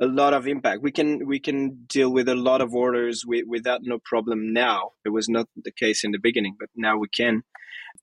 a 0.00 0.06
lot 0.06 0.32
of 0.32 0.46
impact. 0.46 0.82
We 0.82 0.92
can 0.92 1.26
we 1.26 1.40
can 1.40 1.84
deal 1.86 2.10
with 2.10 2.28
a 2.28 2.34
lot 2.34 2.60
of 2.60 2.74
orders 2.74 3.24
with, 3.26 3.46
without 3.46 3.80
no 3.82 3.98
problem 4.04 4.52
now. 4.52 4.92
It 5.04 5.10
was 5.10 5.28
not 5.28 5.48
the 5.56 5.72
case 5.72 6.04
in 6.04 6.12
the 6.12 6.18
beginning, 6.18 6.56
but 6.58 6.68
now 6.76 6.96
we 6.96 7.08
can. 7.08 7.42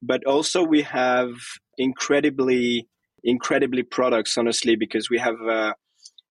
But 0.02 0.26
also 0.26 0.64
we 0.64 0.82
have 0.84 1.32
incredibly 1.78 2.88
incredibly 3.24 3.84
products 3.84 4.38
honestly 4.38 4.76
because 4.76 5.10
we 5.10 5.18
have 5.20 5.42
uh, 5.42 5.74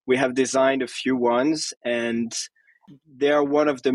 we 0.06 0.16
have 0.16 0.34
designed 0.34 0.82
a 0.82 0.86
few 0.86 1.16
ones 1.16 1.72
and 1.84 2.32
they 3.16 3.30
are 3.30 3.44
one 3.44 3.68
of 3.68 3.82
the 3.82 3.92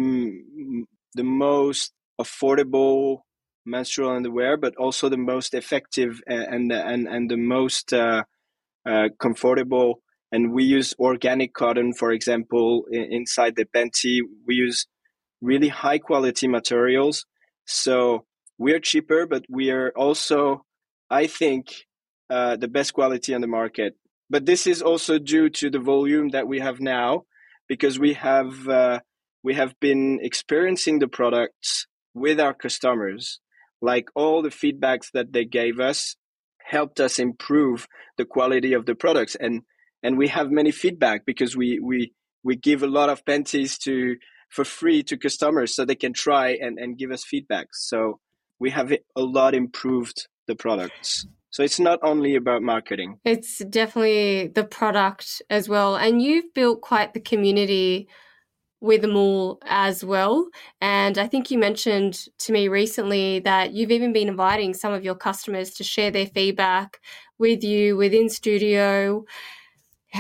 the 1.13 1.23
most 1.23 1.93
affordable 2.19 3.19
menstrual 3.65 4.11
underwear 4.11 4.57
but 4.57 4.75
also 4.75 5.07
the 5.07 5.17
most 5.17 5.53
effective 5.53 6.21
and 6.27 6.71
and 6.71 7.07
and 7.07 7.29
the 7.29 7.37
most 7.37 7.93
uh, 7.93 8.23
uh, 8.85 9.09
comfortable 9.19 10.01
and 10.31 10.53
we 10.53 10.63
use 10.63 10.93
organic 10.99 11.53
cotton 11.53 11.93
for 11.93 12.11
example 12.11 12.85
inside 12.91 13.55
the 13.55 13.65
panty 13.65 14.19
we 14.47 14.55
use 14.55 14.87
really 15.41 15.69
high 15.69 15.97
quality 15.97 16.47
materials 16.47 17.25
so 17.65 18.25
we're 18.57 18.79
cheaper 18.79 19.25
but 19.25 19.43
we 19.49 19.71
are 19.71 19.91
also 19.95 20.63
i 21.09 21.25
think 21.27 21.85
uh, 22.29 22.55
the 22.55 22.67
best 22.67 22.93
quality 22.93 23.33
on 23.33 23.41
the 23.41 23.47
market. 23.47 23.95
But 24.29 24.45
this 24.45 24.67
is 24.67 24.81
also 24.83 25.17
due 25.17 25.49
to 25.49 25.71
the 25.71 25.79
volume 25.79 26.29
that 26.29 26.47
we 26.47 26.59
have 26.59 26.79
now, 26.79 27.23
because 27.67 27.97
we 27.97 28.13
have 28.13 28.67
uh, 28.67 28.99
we 29.43 29.55
have 29.55 29.73
been 29.79 30.19
experiencing 30.21 30.99
the 30.99 31.07
products 31.07 31.87
with 32.13 32.39
our 32.39 32.53
customers. 32.53 33.39
Like 33.81 34.09
all 34.13 34.41
the 34.43 34.49
feedbacks 34.49 35.09
that 35.13 35.33
they 35.33 35.45
gave 35.45 35.79
us 35.79 36.15
helped 36.59 36.99
us 36.99 37.17
improve 37.17 37.87
the 38.17 38.25
quality 38.25 38.73
of 38.73 38.85
the 38.85 38.93
products, 38.93 39.35
and 39.35 39.63
and 40.03 40.17
we 40.17 40.27
have 40.27 40.51
many 40.51 40.71
feedback 40.71 41.25
because 41.25 41.55
we 41.55 41.79
we 41.79 42.13
we 42.43 42.55
give 42.55 42.83
a 42.83 42.87
lot 42.87 43.09
of 43.09 43.25
panties 43.25 43.77
to 43.79 44.15
for 44.49 44.65
free 44.65 45.03
to 45.03 45.17
customers 45.17 45.75
so 45.75 45.85
they 45.85 45.95
can 45.95 46.13
try 46.13 46.49
and, 46.49 46.79
and 46.79 46.97
give 46.97 47.11
us 47.11 47.23
feedback. 47.23 47.67
So 47.71 48.19
we 48.59 48.71
have 48.71 48.91
a 48.91 49.21
lot 49.21 49.53
improved 49.53 50.27
the 50.47 50.55
products. 50.55 51.27
So 51.51 51.63
it's 51.63 51.79
not 51.79 51.99
only 52.03 52.35
about 52.35 52.61
marketing. 52.61 53.19
It's 53.25 53.59
definitely 53.59 54.47
the 54.47 54.63
product 54.63 55.41
as 55.49 55.69
well. 55.69 55.95
And 55.95 56.21
you've 56.21 56.53
built 56.53 56.81
quite 56.81 57.13
the 57.13 57.19
community 57.19 58.07
with 58.81 59.03
Mool 59.03 59.59
as 59.65 60.03
well. 60.03 60.47
And 60.79 61.17
I 61.17 61.27
think 61.27 61.51
you 61.51 61.57
mentioned 61.57 62.27
to 62.39 62.53
me 62.53 62.67
recently 62.67 63.39
that 63.39 63.73
you've 63.73 63.91
even 63.91 64.13
been 64.13 64.29
inviting 64.29 64.73
some 64.73 64.93
of 64.93 65.03
your 65.03 65.15
customers 65.15 65.71
to 65.75 65.83
share 65.83 66.11
their 66.11 66.27
feedback 66.27 66.99
with 67.37 67.63
you 67.63 67.97
within 67.97 68.29
studio. 68.29 69.25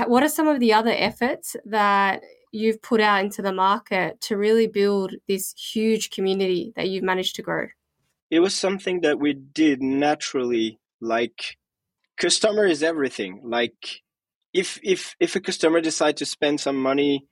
What 0.05 0.23
are 0.23 0.29
some 0.29 0.47
of 0.47 0.59
the 0.59 0.73
other 0.73 0.93
efforts 0.95 1.55
that 1.65 2.21
you've 2.51 2.81
put 2.81 3.01
out 3.01 3.23
into 3.23 3.41
the 3.41 3.53
market 3.53 4.21
to 4.21 4.37
really 4.37 4.67
build 4.67 5.15
this 5.27 5.53
huge 5.53 6.09
community 6.09 6.73
that 6.75 6.89
you've 6.89 7.03
managed 7.03 7.35
to 7.35 7.41
grow? 7.41 7.67
It 8.29 8.39
was 8.39 8.53
something 8.53 9.01
that 9.01 9.19
we 9.19 9.33
did 9.33 9.81
naturally 9.81 10.79
like 11.01 11.57
customer 12.17 12.65
is 12.65 12.83
everything 12.83 13.41
like 13.43 14.01
if 14.53 14.77
if 14.83 15.15
if 15.19 15.35
a 15.35 15.39
customer 15.39 15.79
decide 15.79 16.17
to 16.17 16.25
spend 16.25 16.59
some 16.59 16.75
money 16.75 17.25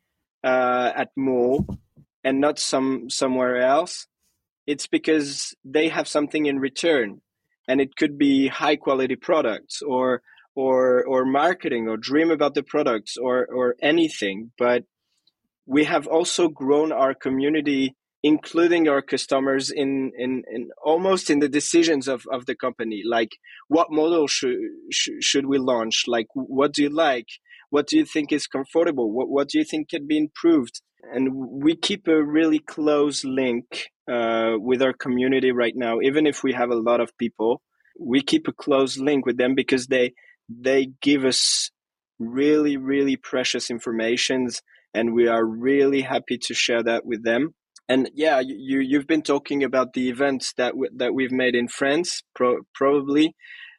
uh, 0.44 0.92
at 0.96 1.10
Mool 1.16 1.68
and 2.24 2.40
not 2.40 2.58
some 2.58 3.10
somewhere 3.10 3.58
else 3.58 4.08
it's 4.66 4.88
because 4.88 5.54
they 5.64 5.90
have 5.90 6.08
something 6.08 6.46
in 6.46 6.60
return 6.60 7.22
and 7.68 7.82
it 7.82 7.96
could 7.96 8.18
be 8.18 8.48
high 8.48 8.76
quality 8.76 9.16
products 9.16 9.82
or 9.82 10.22
or 10.58 11.06
or 11.06 11.24
marketing 11.24 11.88
or 11.88 11.98
dream 11.98 12.32
about 12.32 12.56
the 12.56 12.64
products 12.64 13.16
or 13.16 13.46
or 13.46 13.76
anything 13.82 14.52
but 14.58 14.84
we 15.68 15.84
have 15.84 16.08
also 16.08 16.48
grown 16.48 16.92
our 16.92 17.14
community 17.14 17.96
including 18.24 18.90
our 18.90 19.02
customers 19.02 19.70
in, 19.70 20.12
in, 20.18 20.44
in 20.52 20.70
almost 20.84 21.30
in 21.30 21.38
the 21.40 21.48
decisions 21.48 22.08
of, 22.08 22.24
of 22.32 22.48
the 22.48 22.56
company. 22.56 23.04
Like 23.06 23.38
what 23.68 23.92
model 23.92 24.26
should, 24.28 24.58
sh- 24.92 25.22
should 25.22 25.46
we 25.46 25.60
launch? 25.60 26.06
Like 26.08 26.26
what 26.34 26.74
do 26.74 26.82
you 26.82 26.90
like? 26.90 27.28
What 27.70 27.88
do 27.88 27.96
you 27.96 28.06
think 28.06 28.32
is 28.32 28.48
comfortable? 28.48 29.12
What, 29.12 29.30
what 29.30 29.50
do 29.50 29.60
you 29.60 29.64
think 29.64 29.90
can 29.90 30.08
be 30.08 30.18
improved? 30.18 30.82
And 31.14 31.30
we 31.36 31.76
keep 31.76 32.08
a 32.08 32.22
really 32.22 32.60
close 32.60 33.24
link 33.24 33.66
uh, 34.12 34.54
with 34.58 34.82
our 34.82 34.94
community 34.94 35.52
right 35.52 35.76
now. 35.76 36.00
Even 36.02 36.26
if 36.26 36.44
we 36.44 36.54
have 36.54 36.72
a 36.72 36.76
lot 36.90 37.00
of 37.00 37.16
people 37.20 37.62
we 38.00 38.22
keep 38.22 38.48
a 38.48 38.54
close 38.54 38.98
link 38.98 39.26
with 39.26 39.38
them 39.38 39.56
because 39.56 39.88
they 39.88 40.14
they 40.50 40.92
give 41.01 41.25
us 41.25 41.72
really 42.20 42.77
really 42.77 43.16
precious 43.16 43.70
informations 43.70 44.62
and 44.94 45.13
we 45.13 45.27
are 45.27 45.46
really 45.46 46.01
happy 46.01 46.38
to 46.38 46.54
share 46.54 46.82
that 46.82 47.06
with 47.06 47.24
them 47.24 47.54
and 47.89 48.10
yeah, 48.13 48.42
you 48.42 48.80
you've 48.80 49.08
been 49.08 49.22
talking 49.22 49.63
about 49.63 49.94
the 49.94 50.10
events 50.10 50.54
that 50.58 50.72
w- 50.72 50.92
that 50.98 51.13
we've 51.13 51.32
made 51.32 51.56
in 51.56 51.68
France, 51.68 52.22
pro- 52.36 52.63
probably 52.74 53.36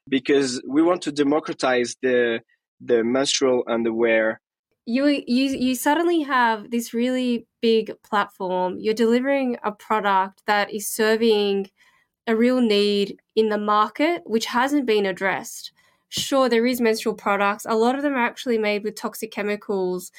because 0.09 0.63
we 0.67 0.83
want 0.83 1.03
to 1.03 1.13
democratize 1.13 1.97
the 2.01 2.41
the 2.81 3.05
menstrual 3.05 3.65
underwear. 3.69 4.41
You 4.87 5.07
you 5.07 5.51
you 5.51 5.75
suddenly 5.75 6.23
have 6.23 6.71
this 6.71 6.95
really 6.95 7.47
big 7.61 7.93
platform. 8.03 8.79
You're 8.79 8.95
delivering 8.95 9.59
a 9.63 9.73
product 9.73 10.43
that 10.47 10.73
is 10.73 10.89
serving 10.89 11.71
a 12.27 12.35
real 12.35 12.61
need 12.61 13.19
in 13.37 13.51
the 13.51 13.59
market, 13.59 14.23
which 14.25 14.47
hasn't 14.47 14.87
been 14.87 15.05
addressed. 15.05 15.73
Sure, 16.09 16.49
there 16.49 16.67
is 16.67 16.81
menstrual 16.81 17.15
products. 17.15 17.67
A 17.69 17.75
lot 17.75 17.95
of 17.95 18.03
them 18.03 18.15
are 18.15 18.25
actually 18.25 18.59
made 18.59 18.85
with 18.85 18.95
toxic 18.97 19.31
chemicals, 19.31 20.11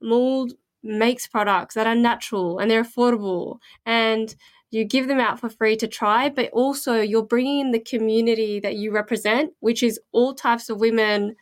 Mool 0.00 0.48
makes 0.82 1.26
products 1.26 1.74
that 1.74 1.86
are 1.86 1.94
natural 1.94 2.58
and 2.58 2.70
they're 2.70 2.84
affordable 2.84 3.58
and 3.84 4.36
you 4.70 4.84
give 4.84 5.08
them 5.08 5.18
out 5.20 5.40
for 5.40 5.48
free 5.48 5.76
to 5.76 5.88
try, 5.88 6.28
but 6.28 6.50
also 6.52 7.00
you're 7.00 7.22
bringing 7.22 7.60
in 7.60 7.70
the 7.72 7.80
community 7.80 8.60
that 8.60 8.76
you 8.76 8.92
represent, 8.92 9.52
which 9.60 9.82
is 9.82 9.98
all 10.12 10.34
types 10.34 10.68
of 10.68 10.80
women 10.80 11.34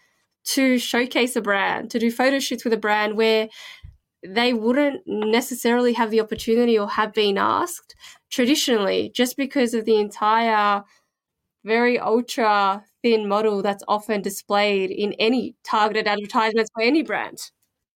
to 0.45 0.79
showcase 0.79 1.37
a 1.37 1.41
brand, 1.41 1.91
to 1.91 1.99
do 1.99 2.11
photo 2.11 2.39
shoots 2.39 2.65
with 2.65 2.73
a 2.73 2.79
brand 2.79 3.17
where 3.17 3.49
they 4.27 4.53
wouldn't 4.53 5.03
necessarily 5.07 5.95
have 5.95 6.11
the 6.11 6.21
opportunity 6.21 6.79
or 6.79 6.89
have 6.89 7.13
been 7.13 7.39
asked 7.39 7.95
traditionally, 8.31 9.11
just 9.15 9.37
because 9.37 9.75
of 9.75 9.85
the 9.85 9.99
entire 10.01 10.83
very 11.65 11.99
ultra 11.99 12.85
thin 13.05 13.29
model 13.29 13.63
that's 13.63 13.85
often 13.87 14.23
displayed 14.23 14.91
in 14.91 15.13
any 15.19 15.55
targeted 15.63 16.09
advertisements 16.09 16.71
for 16.75 16.83
any 16.83 17.03
brand 17.03 17.39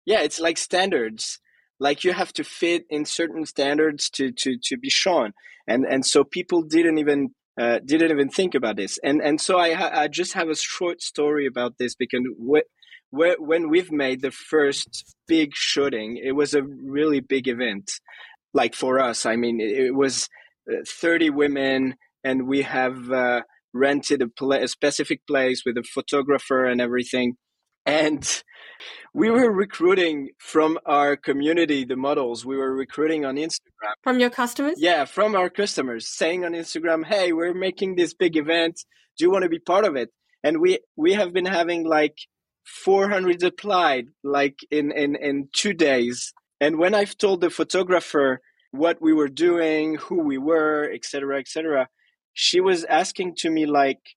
yeah 0.05 0.21
it's 0.21 0.39
like 0.39 0.57
standards 0.57 1.39
like 1.79 2.03
you 2.03 2.11
have 2.11 2.33
to 2.33 2.43
fit 2.43 2.85
in 2.89 3.05
certain 3.05 3.45
standards 3.45 4.09
to 4.09 4.31
to 4.31 4.57
to 4.61 4.77
be 4.77 4.89
shown 4.89 5.31
and 5.67 5.85
and 5.85 6.05
so 6.05 6.23
people 6.23 6.61
didn't 6.61 6.97
even 6.97 7.29
uh, 7.57 7.79
didn't 7.83 8.11
even 8.11 8.29
think 8.29 8.55
about 8.55 8.75
this. 8.75 8.99
And 9.03 9.21
and 9.21 9.41
so 9.41 9.57
I 9.57 10.03
I 10.03 10.07
just 10.07 10.33
have 10.33 10.49
a 10.49 10.55
short 10.55 11.01
story 11.01 11.47
about 11.47 11.77
this 11.77 11.95
because 11.95 12.21
wh- 12.39 13.39
when 13.39 13.69
we've 13.69 13.91
made 13.91 14.21
the 14.21 14.31
first 14.31 15.15
big 15.27 15.55
shooting, 15.55 16.17
it 16.23 16.33
was 16.33 16.53
a 16.53 16.63
really 16.63 17.19
big 17.19 17.47
event. 17.47 17.91
Like 18.53 18.75
for 18.75 18.99
us, 18.99 19.25
I 19.25 19.35
mean, 19.35 19.59
it, 19.59 19.93
was 19.93 20.29
uh, 20.71 20.83
30 20.87 21.29
women, 21.31 21.95
and 22.23 22.47
we 22.47 22.61
have 22.63 23.11
uh, 23.11 23.41
rented 23.77 24.22
a, 24.22 24.46
a 24.50 24.67
specific 24.67 25.25
place 25.27 25.63
with 25.65 25.77
a 25.77 25.84
photographer 25.84 26.65
and 26.65 26.81
everything. 26.81 27.36
And 27.86 28.43
we 29.13 29.31
were 29.31 29.51
recruiting 29.51 30.31
from 30.38 30.77
our 30.86 31.15
community 31.15 31.86
the 31.86 31.96
models. 31.96 32.46
We 32.46 32.57
were 32.57 32.74
recruiting 32.74 33.25
on 33.25 33.36
instagram. 33.36 33.93
From 34.03 34.19
your 34.19 34.29
customers? 34.29 34.75
Yeah 34.77 35.05
from 35.05 35.36
our 35.36 35.50
customers 35.50 36.07
saying 36.07 36.46
on 36.46 36.51
instagram 36.51 37.05
hey 37.05 37.31
we're 37.34 37.53
making 37.53 37.96
this 37.96 38.13
big 38.13 38.36
event. 38.36 38.84
Do 39.17 39.25
you 39.25 39.31
want 39.31 39.43
to 39.43 39.50
be 39.50 39.60
part 39.60 39.86
of 39.86 39.96
it? 39.96 40.10
And 40.43 40.60
we 40.60 40.79
we 40.96 41.13
have 41.13 41.34
been 41.34 41.46
having 41.46 41.86
like 41.86 42.17
400 42.65 43.41
applied 43.43 44.07
like 44.24 44.60
in 44.69 44.91
in 44.91 45.15
in 45.15 45.50
two 45.53 45.74
days. 45.74 46.34
And 46.60 46.77
when 46.77 46.93
i've 46.93 47.17
told 47.17 47.41
the 47.41 47.50
photographer 47.50 48.41
what 48.72 49.01
we 49.01 49.13
were 49.13 49.29
doing 49.29 49.96
who 49.96 50.22
we 50.22 50.38
were 50.38 50.91
etc 50.93 51.39
etc 51.39 51.88
she 52.39 52.62
was 52.62 52.84
asking 52.84 53.34
to 53.34 53.50
me 53.50 53.65
like 53.65 54.15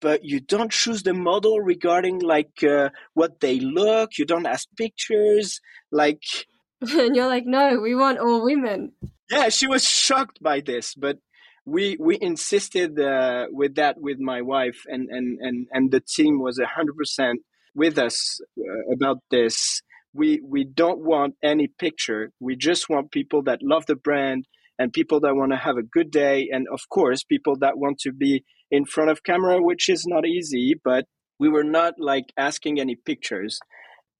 but 0.00 0.24
you 0.24 0.40
don't 0.40 0.72
choose 0.72 1.02
the 1.02 1.12
model 1.12 1.60
regarding 1.60 2.18
like 2.20 2.64
uh, 2.64 2.88
what 3.12 3.40
they 3.40 3.60
look 3.60 4.16
you 4.16 4.24
don't 4.24 4.46
ask 4.46 4.66
pictures 4.76 5.60
like 5.92 6.22
and 6.80 7.14
you're 7.14 7.28
like 7.28 7.44
no 7.44 7.78
we 7.78 7.94
want 7.94 8.18
all 8.18 8.42
women. 8.42 8.92
Yeah 9.30 9.50
she 9.50 9.66
was 9.66 9.84
shocked 9.84 10.42
by 10.42 10.60
this 10.60 10.94
but 10.94 11.18
we 11.66 11.98
we 12.00 12.16
insisted 12.22 12.98
uh, 12.98 13.44
with 13.50 13.74
that 13.74 14.00
with 14.00 14.18
my 14.18 14.40
wife 14.40 14.80
and 14.86 15.10
and 15.10 15.38
and 15.40 15.66
and 15.70 15.90
the 15.90 16.00
team 16.00 16.40
was 16.40 16.58
100% 16.58 17.34
with 17.74 17.98
us 17.98 18.40
uh, 18.58 18.94
about 18.94 19.18
this. 19.30 19.82
We 20.14 20.40
we 20.42 20.64
don't 20.64 21.00
want 21.00 21.34
any 21.42 21.66
picture. 21.66 22.32
We 22.40 22.56
just 22.56 22.88
want 22.88 23.10
people 23.10 23.42
that 23.42 23.60
love 23.62 23.84
the 23.84 23.96
brand 23.96 24.46
and 24.78 24.92
people 24.92 25.20
that 25.20 25.34
want 25.34 25.52
to 25.52 25.58
have 25.58 25.76
a 25.76 25.82
good 25.82 26.10
day 26.10 26.48
and 26.52 26.66
of 26.72 26.80
course 26.88 27.24
people 27.24 27.56
that 27.60 27.76
want 27.76 27.98
to 27.98 28.12
be 28.12 28.44
in 28.70 28.84
front 28.84 29.10
of 29.10 29.22
camera, 29.22 29.62
which 29.62 29.88
is 29.88 30.04
not 30.06 30.26
easy, 30.26 30.74
but 30.84 31.04
we 31.38 31.48
were 31.48 31.64
not 31.64 31.94
like 31.98 32.26
asking 32.36 32.80
any 32.80 32.96
pictures. 32.96 33.58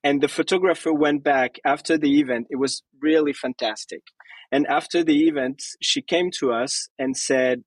And 0.05 0.21
the 0.21 0.29
photographer 0.29 0.93
went 0.93 1.25
back 1.25 1.57
after 1.65 1.99
the 1.99 2.21
event. 2.21 2.47
It 2.51 2.57
was 2.57 2.83
really 3.01 3.33
fantastic. 3.33 4.01
And 4.51 4.67
after 4.67 5.05
the 5.05 5.29
event, 5.29 5.63
she 5.83 6.01
came 6.01 6.31
to 6.39 6.53
us 6.53 6.89
and 6.99 7.17
said, 7.17 7.63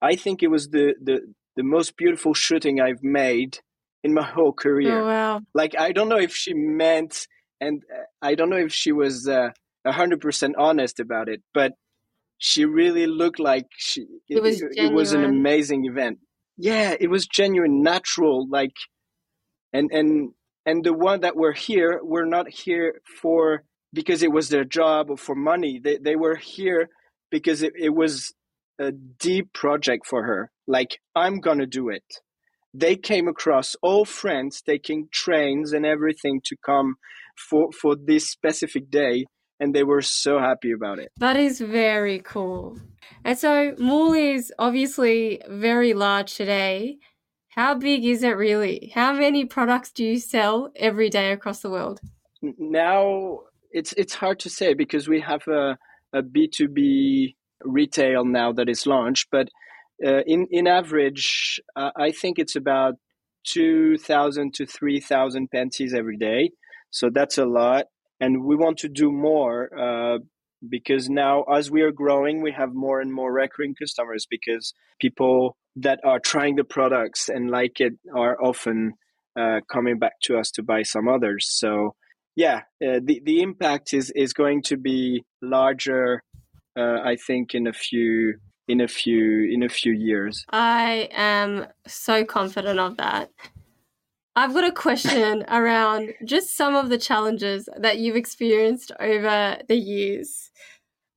I 0.00 0.16
think 0.16 0.42
it 0.42 0.48
was 0.48 0.68
the, 0.68 0.94
the, 1.00 1.20
the 1.56 1.62
most 1.62 1.96
beautiful 1.96 2.34
shooting 2.34 2.80
I've 2.80 3.02
made 3.02 3.58
in 4.02 4.14
my 4.14 4.24
whole 4.26 4.52
career. 4.52 5.00
Oh, 5.00 5.06
wow. 5.06 5.40
Like, 5.54 5.78
I 5.78 5.92
don't 5.92 6.08
know 6.08 6.18
if 6.18 6.34
she 6.34 6.54
meant, 6.54 7.28
and 7.60 7.82
uh, 7.94 8.04
I 8.20 8.34
don't 8.34 8.50
know 8.50 8.56
if 8.56 8.72
she 8.72 8.90
was 8.90 9.28
uh, 9.28 9.50
100% 9.86 10.52
honest 10.58 10.98
about 10.98 11.28
it, 11.28 11.42
but 11.54 11.72
she 12.44 12.64
really 12.64 13.06
looked 13.06 13.38
like 13.38 13.68
she 13.76 14.00
it, 14.28 14.38
it 14.38 14.42
was 14.42 14.60
it, 14.60 14.72
it 14.74 14.92
was 14.92 15.12
an 15.12 15.22
amazing 15.22 15.84
event. 15.84 16.18
Yeah 16.58 16.96
it 16.98 17.08
was 17.08 17.24
genuine 17.28 17.82
natural 17.82 18.48
like 18.50 18.74
and 19.72 19.90
and 19.92 20.30
and 20.66 20.84
the 20.84 20.92
one 20.92 21.20
that 21.20 21.36
were 21.36 21.52
here 21.52 22.00
were 22.02 22.26
not 22.26 22.50
here 22.50 23.00
for 23.20 23.62
because 23.92 24.24
it 24.24 24.32
was 24.32 24.48
their 24.48 24.64
job 24.64 25.08
or 25.08 25.16
for 25.16 25.36
money. 25.36 25.80
They, 25.82 25.98
they 25.98 26.16
were 26.16 26.34
here 26.34 26.88
because 27.30 27.62
it, 27.62 27.74
it 27.78 27.90
was 27.90 28.34
a 28.80 28.90
deep 28.90 29.52
project 29.52 30.04
for 30.04 30.24
her. 30.24 30.50
Like 30.66 30.98
i'm 31.14 31.38
gonna 31.38 31.66
do 31.66 31.90
it. 31.90 32.08
They 32.74 32.96
came 32.96 33.28
across 33.28 33.76
all 33.82 34.04
friends 34.04 34.62
taking 34.62 35.08
trains 35.12 35.72
and 35.72 35.86
everything 35.86 36.40
to 36.46 36.56
come 36.66 36.96
for 37.36 37.70
for 37.70 37.94
this 37.94 38.28
specific 38.28 38.90
day 38.90 39.26
and 39.62 39.72
they 39.72 39.84
were 39.84 40.02
so 40.02 40.40
happy 40.40 40.72
about 40.72 40.98
it. 40.98 41.12
That 41.18 41.36
is 41.36 41.60
very 41.60 42.18
cool. 42.18 42.78
And 43.24 43.38
so 43.38 43.76
Mool 43.78 44.12
is 44.12 44.52
obviously 44.58 45.40
very 45.48 45.94
large 45.94 46.34
today. 46.34 46.98
How 47.50 47.76
big 47.76 48.04
is 48.04 48.24
it 48.24 48.36
really? 48.36 48.90
How 48.92 49.12
many 49.12 49.44
products 49.44 49.92
do 49.92 50.04
you 50.04 50.18
sell 50.18 50.72
every 50.74 51.08
day 51.10 51.30
across 51.30 51.60
the 51.60 51.70
world? 51.70 52.00
Now 52.42 53.40
it's 53.70 53.92
it's 53.92 54.14
hard 54.14 54.40
to 54.40 54.50
say 54.50 54.74
because 54.74 55.06
we 55.06 55.20
have 55.20 55.46
a 55.46 55.78
a 56.12 56.22
B2B 56.22 57.36
retail 57.64 58.24
now 58.24 58.52
that 58.52 58.68
is 58.68 58.84
launched, 58.84 59.28
but 59.30 59.46
uh, 60.04 60.22
in 60.26 60.48
in 60.50 60.66
average, 60.66 61.60
uh, 61.76 61.92
I 61.94 62.10
think 62.10 62.40
it's 62.40 62.56
about 62.56 62.94
2,000 63.44 64.54
to 64.54 64.66
3,000 64.66 65.50
panties 65.50 65.94
every 65.94 66.16
day. 66.16 66.50
So 66.90 67.10
that's 67.10 67.38
a 67.38 67.46
lot 67.46 67.86
and 68.22 68.44
we 68.44 68.54
want 68.54 68.78
to 68.78 68.88
do 68.88 69.10
more 69.10 69.56
uh, 69.86 70.18
because 70.76 71.08
now 71.10 71.42
as 71.42 71.70
we 71.70 71.82
are 71.82 71.90
growing 71.90 72.40
we 72.40 72.52
have 72.52 72.72
more 72.72 73.00
and 73.00 73.12
more 73.12 73.32
recurring 73.32 73.74
customers 73.74 74.26
because 74.30 74.72
people 75.00 75.56
that 75.74 75.98
are 76.04 76.20
trying 76.20 76.54
the 76.56 76.64
products 76.64 77.28
and 77.28 77.50
like 77.50 77.80
it 77.80 77.94
are 78.14 78.36
often 78.40 78.92
uh, 79.38 79.58
coming 79.70 79.98
back 79.98 80.12
to 80.22 80.38
us 80.38 80.50
to 80.50 80.62
buy 80.62 80.82
some 80.82 81.08
others. 81.08 81.48
So 81.50 81.94
yeah 82.36 82.58
uh, 82.86 83.00
the, 83.04 83.20
the 83.24 83.42
impact 83.42 83.92
is 83.92 84.10
is 84.14 84.32
going 84.32 84.62
to 84.62 84.78
be 84.78 85.22
larger 85.42 86.22
uh, 86.78 86.98
i 87.04 87.14
think 87.26 87.54
in 87.54 87.66
a 87.66 87.72
few 87.74 88.34
in 88.68 88.80
a 88.80 88.88
few 88.88 89.48
in 89.50 89.62
a 89.62 89.68
few 89.68 89.92
years. 89.92 90.44
I 90.50 91.08
am 91.12 91.66
so 91.86 92.24
confident 92.24 92.78
of 92.78 92.96
that 92.96 93.30
I've 94.34 94.54
got 94.54 94.64
a 94.64 94.72
question 94.72 95.44
around 95.48 96.14
just 96.24 96.56
some 96.56 96.74
of 96.74 96.88
the 96.88 96.98
challenges 96.98 97.68
that 97.76 97.98
you've 97.98 98.16
experienced 98.16 98.92
over 98.98 99.58
the 99.68 99.76
years. 99.76 100.50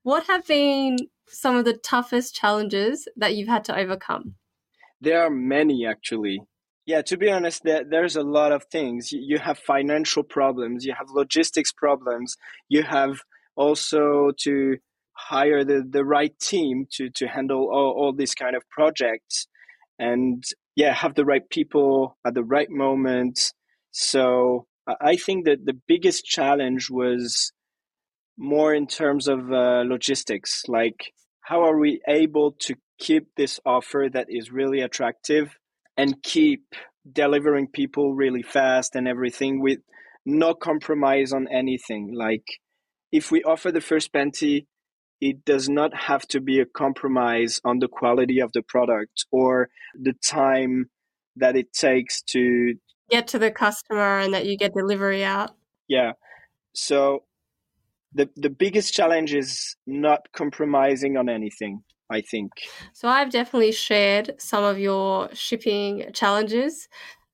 What 0.04 0.28
have 0.28 0.46
been 0.46 0.98
some 1.28 1.56
of 1.56 1.66
the 1.66 1.74
toughest 1.74 2.36
challenges 2.36 3.08
that 3.16 3.36
you've 3.36 3.48
had 3.48 3.64
to 3.66 3.78
overcome? 3.78 4.36
There 5.02 5.22
are 5.22 5.30
many, 5.30 5.86
actually. 5.86 6.42
Yeah, 6.86 7.02
to 7.04 7.18
be 7.18 7.32
honest, 7.32 7.64
there, 7.64 7.84
there's 7.84 8.16
a 8.16 8.22
lot 8.22 8.52
of 8.52 8.66
things. 8.66 9.12
You 9.12 9.40
have 9.40 9.58
financial 9.58 10.24
problems, 10.24 10.86
you 10.86 10.94
have 10.98 11.08
logistics 11.10 11.72
problems, 11.72 12.36
you 12.70 12.84
have 12.84 13.22
also 13.56 14.32
to 14.42 14.78
hire 15.14 15.64
the, 15.64 15.84
the 15.88 16.06
right 16.06 16.38
team 16.40 16.86
to, 16.92 17.10
to 17.10 17.28
handle 17.28 17.70
all, 17.72 17.94
all 17.98 18.14
these 18.14 18.36
kind 18.36 18.56
of 18.56 18.70
projects. 18.70 19.48
And 19.98 20.44
yeah 20.76 20.94
have 20.94 21.16
the 21.16 21.26
right 21.26 21.50
people 21.50 22.18
at 22.26 22.34
the 22.34 22.44
right 22.44 22.70
moment 22.70 23.54
so 23.92 24.66
i 25.02 25.16
think 25.16 25.46
that 25.46 25.66
the 25.66 25.78
biggest 25.88 26.26
challenge 26.26 26.90
was 26.90 27.52
more 28.38 28.74
in 28.74 28.88
terms 28.88 29.28
of 29.28 29.52
uh, 29.52 29.84
logistics. 29.86 30.64
Like 30.68 31.14
how 31.42 31.64
are 31.64 31.78
we 31.78 32.02
able 32.08 32.54
to 32.62 32.76
keep 33.00 33.28
this 33.36 33.60
offer 33.66 34.08
that 34.12 34.28
is 34.30 34.52
really 34.52 34.82
attractive 34.82 35.58
and 35.98 36.22
keep 36.24 36.64
delivering 37.12 37.68
people 37.68 38.14
really 38.14 38.42
fast 38.42 38.96
and 38.96 39.08
everything 39.08 39.62
with 39.62 39.80
no 40.26 40.54
compromise 40.54 41.32
on 41.32 41.48
anything? 41.48 42.14
Like 42.14 42.46
if 43.12 43.32
we 43.32 43.44
offer 43.44 43.72
the 43.72 43.82
first 43.82 44.12
panty 44.12 44.66
it 45.26 45.44
does 45.44 45.68
not 45.68 45.92
have 45.96 46.28
to 46.28 46.40
be 46.40 46.60
a 46.60 46.68
compromise 46.68 47.60
on 47.66 47.80
the 47.80 47.88
quality 47.88 48.40
of 48.40 48.52
the 48.54 48.62
product 48.62 49.26
or 49.32 49.70
the 50.00 50.14
time 50.24 50.88
that 51.36 51.56
it 51.56 51.74
takes 51.74 52.22
to 52.22 52.76
get 53.10 53.28
to 53.30 53.40
the 53.40 53.50
customer 53.50 54.20
and 54.20 54.36
that 54.36 54.46
you 54.46 54.56
get 54.56 54.76
delivery 54.76 55.24
out. 55.24 55.50
Yeah. 55.88 56.12
So 56.76 57.24
the 58.14 58.30
the 58.36 58.52
biggest 58.52 58.94
challenge 58.94 59.34
is 59.34 59.76
not 59.88 60.22
compromising 60.32 61.18
on 61.18 61.28
anything, 61.28 61.82
I 62.12 62.22
think. 62.22 62.52
So 62.94 63.08
I've 63.08 63.32
definitely 63.32 63.72
shared 63.72 64.36
some 64.38 64.64
of 64.64 64.78
your 64.78 65.30
shipping 65.34 66.12
challenges. 66.14 66.88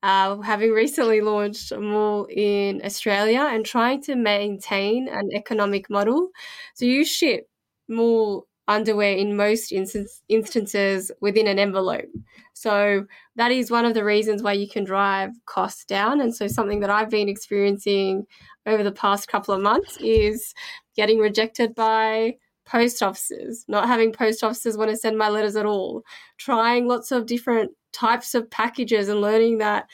Uh, 0.03 0.41
having 0.41 0.71
recently 0.71 1.21
launched 1.21 1.71
Mool 1.77 2.25
in 2.31 2.81
Australia 2.83 3.47
and 3.51 3.63
trying 3.63 4.01
to 4.01 4.15
maintain 4.15 5.07
an 5.07 5.29
economic 5.31 5.91
model. 5.91 6.29
So 6.73 6.85
you 6.85 7.05
ship 7.05 7.50
more 7.91 8.43
underwear 8.67 9.15
in 9.15 9.35
most 9.35 9.71
instance, 9.71 10.21
instances 10.29 11.11
within 11.19 11.47
an 11.47 11.59
envelope. 11.59 12.09
So 12.53 13.05
that 13.35 13.51
is 13.51 13.71
one 13.71 13.85
of 13.85 13.93
the 13.93 14.03
reasons 14.03 14.41
why 14.41 14.53
you 14.53 14.67
can 14.67 14.83
drive 14.83 15.31
costs 15.45 15.83
down. 15.85 16.21
And 16.21 16.33
so 16.33 16.47
something 16.47 16.79
that 16.79 16.89
I've 16.89 17.09
been 17.09 17.27
experiencing 17.27 18.25
over 18.65 18.83
the 18.83 18.91
past 18.91 19.27
couple 19.27 19.53
of 19.53 19.61
months 19.61 19.97
is 19.97 20.53
getting 20.95 21.19
rejected 21.19 21.75
by 21.75 22.35
post 22.65 23.03
offices, 23.03 23.65
not 23.67 23.87
having 23.87 24.13
post 24.13 24.43
offices 24.43 24.77
want 24.77 24.91
to 24.91 24.97
send 24.97 25.17
my 25.17 25.27
letters 25.27 25.55
at 25.55 25.65
all, 25.65 26.03
trying 26.37 26.87
lots 26.87 27.11
of 27.11 27.25
different 27.25 27.71
types 27.91 28.33
of 28.33 28.49
packages 28.49 29.09
and 29.09 29.19
learning 29.19 29.57
that 29.57 29.85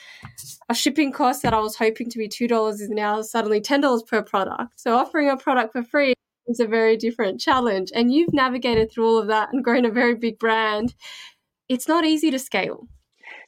a 0.68 0.74
shipping 0.74 1.10
cost 1.10 1.42
that 1.42 1.54
I 1.54 1.58
was 1.58 1.74
hoping 1.74 2.08
to 2.10 2.18
be 2.18 2.28
$2 2.28 2.72
is 2.74 2.88
now 2.90 3.22
suddenly 3.22 3.60
$10 3.60 4.06
per 4.06 4.22
product. 4.22 4.78
So 4.78 4.94
offering 4.94 5.30
a 5.30 5.36
product 5.36 5.72
for 5.72 5.82
free 5.82 6.14
is 6.48 6.60
a 6.60 6.66
very 6.66 6.96
different 6.96 7.40
challenge. 7.40 7.90
And 7.94 8.12
you've 8.12 8.32
navigated 8.32 8.90
through 8.90 9.06
all 9.06 9.18
of 9.18 9.28
that 9.28 9.50
and 9.52 9.62
grown 9.62 9.84
a 9.84 9.90
very 9.90 10.14
big 10.14 10.38
brand. 10.38 10.94
it's 11.68 11.88
not 11.88 12.04
easy 12.04 12.30
to 12.30 12.38
scale. 12.38 12.88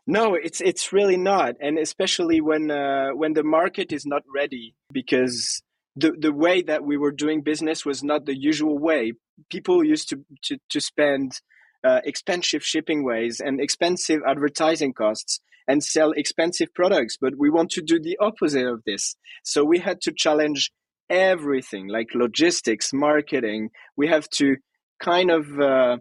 No, 0.06 0.34
it's 0.34 0.60
it's 0.60 0.92
really 0.92 1.16
not, 1.16 1.54
and 1.60 1.78
especially 1.78 2.40
when 2.40 2.70
uh, 2.70 3.10
when 3.10 3.34
the 3.34 3.44
market 3.44 3.92
is 3.92 4.04
not 4.06 4.22
ready, 4.34 4.74
because 4.92 5.62
the 5.96 6.12
the 6.18 6.32
way 6.32 6.62
that 6.62 6.84
we 6.84 6.96
were 6.96 7.12
doing 7.12 7.42
business 7.42 7.84
was 7.84 8.02
not 8.02 8.26
the 8.26 8.36
usual 8.36 8.78
way. 8.78 9.12
People 9.50 9.84
used 9.84 10.08
to 10.10 10.24
to 10.46 10.58
to 10.70 10.80
spend 10.80 11.40
uh, 11.84 12.00
expensive 12.04 12.64
shipping 12.64 13.04
ways 13.04 13.40
and 13.40 13.60
expensive 13.60 14.20
advertising 14.26 14.92
costs 14.92 15.40
and 15.68 15.84
sell 15.84 16.10
expensive 16.12 16.74
products, 16.74 17.16
but 17.20 17.34
we 17.38 17.48
want 17.48 17.70
to 17.70 17.82
do 17.82 18.00
the 18.00 18.16
opposite 18.20 18.66
of 18.66 18.82
this. 18.84 19.14
So 19.44 19.64
we 19.64 19.78
had 19.78 20.00
to 20.02 20.12
challenge 20.12 20.72
everything, 21.10 21.88
like 21.88 22.14
logistics, 22.14 22.92
marketing. 22.92 23.70
We 23.96 24.08
have 24.08 24.28
to 24.36 24.56
kind 25.02 25.30
of 25.30 25.60
uh, 25.60 25.98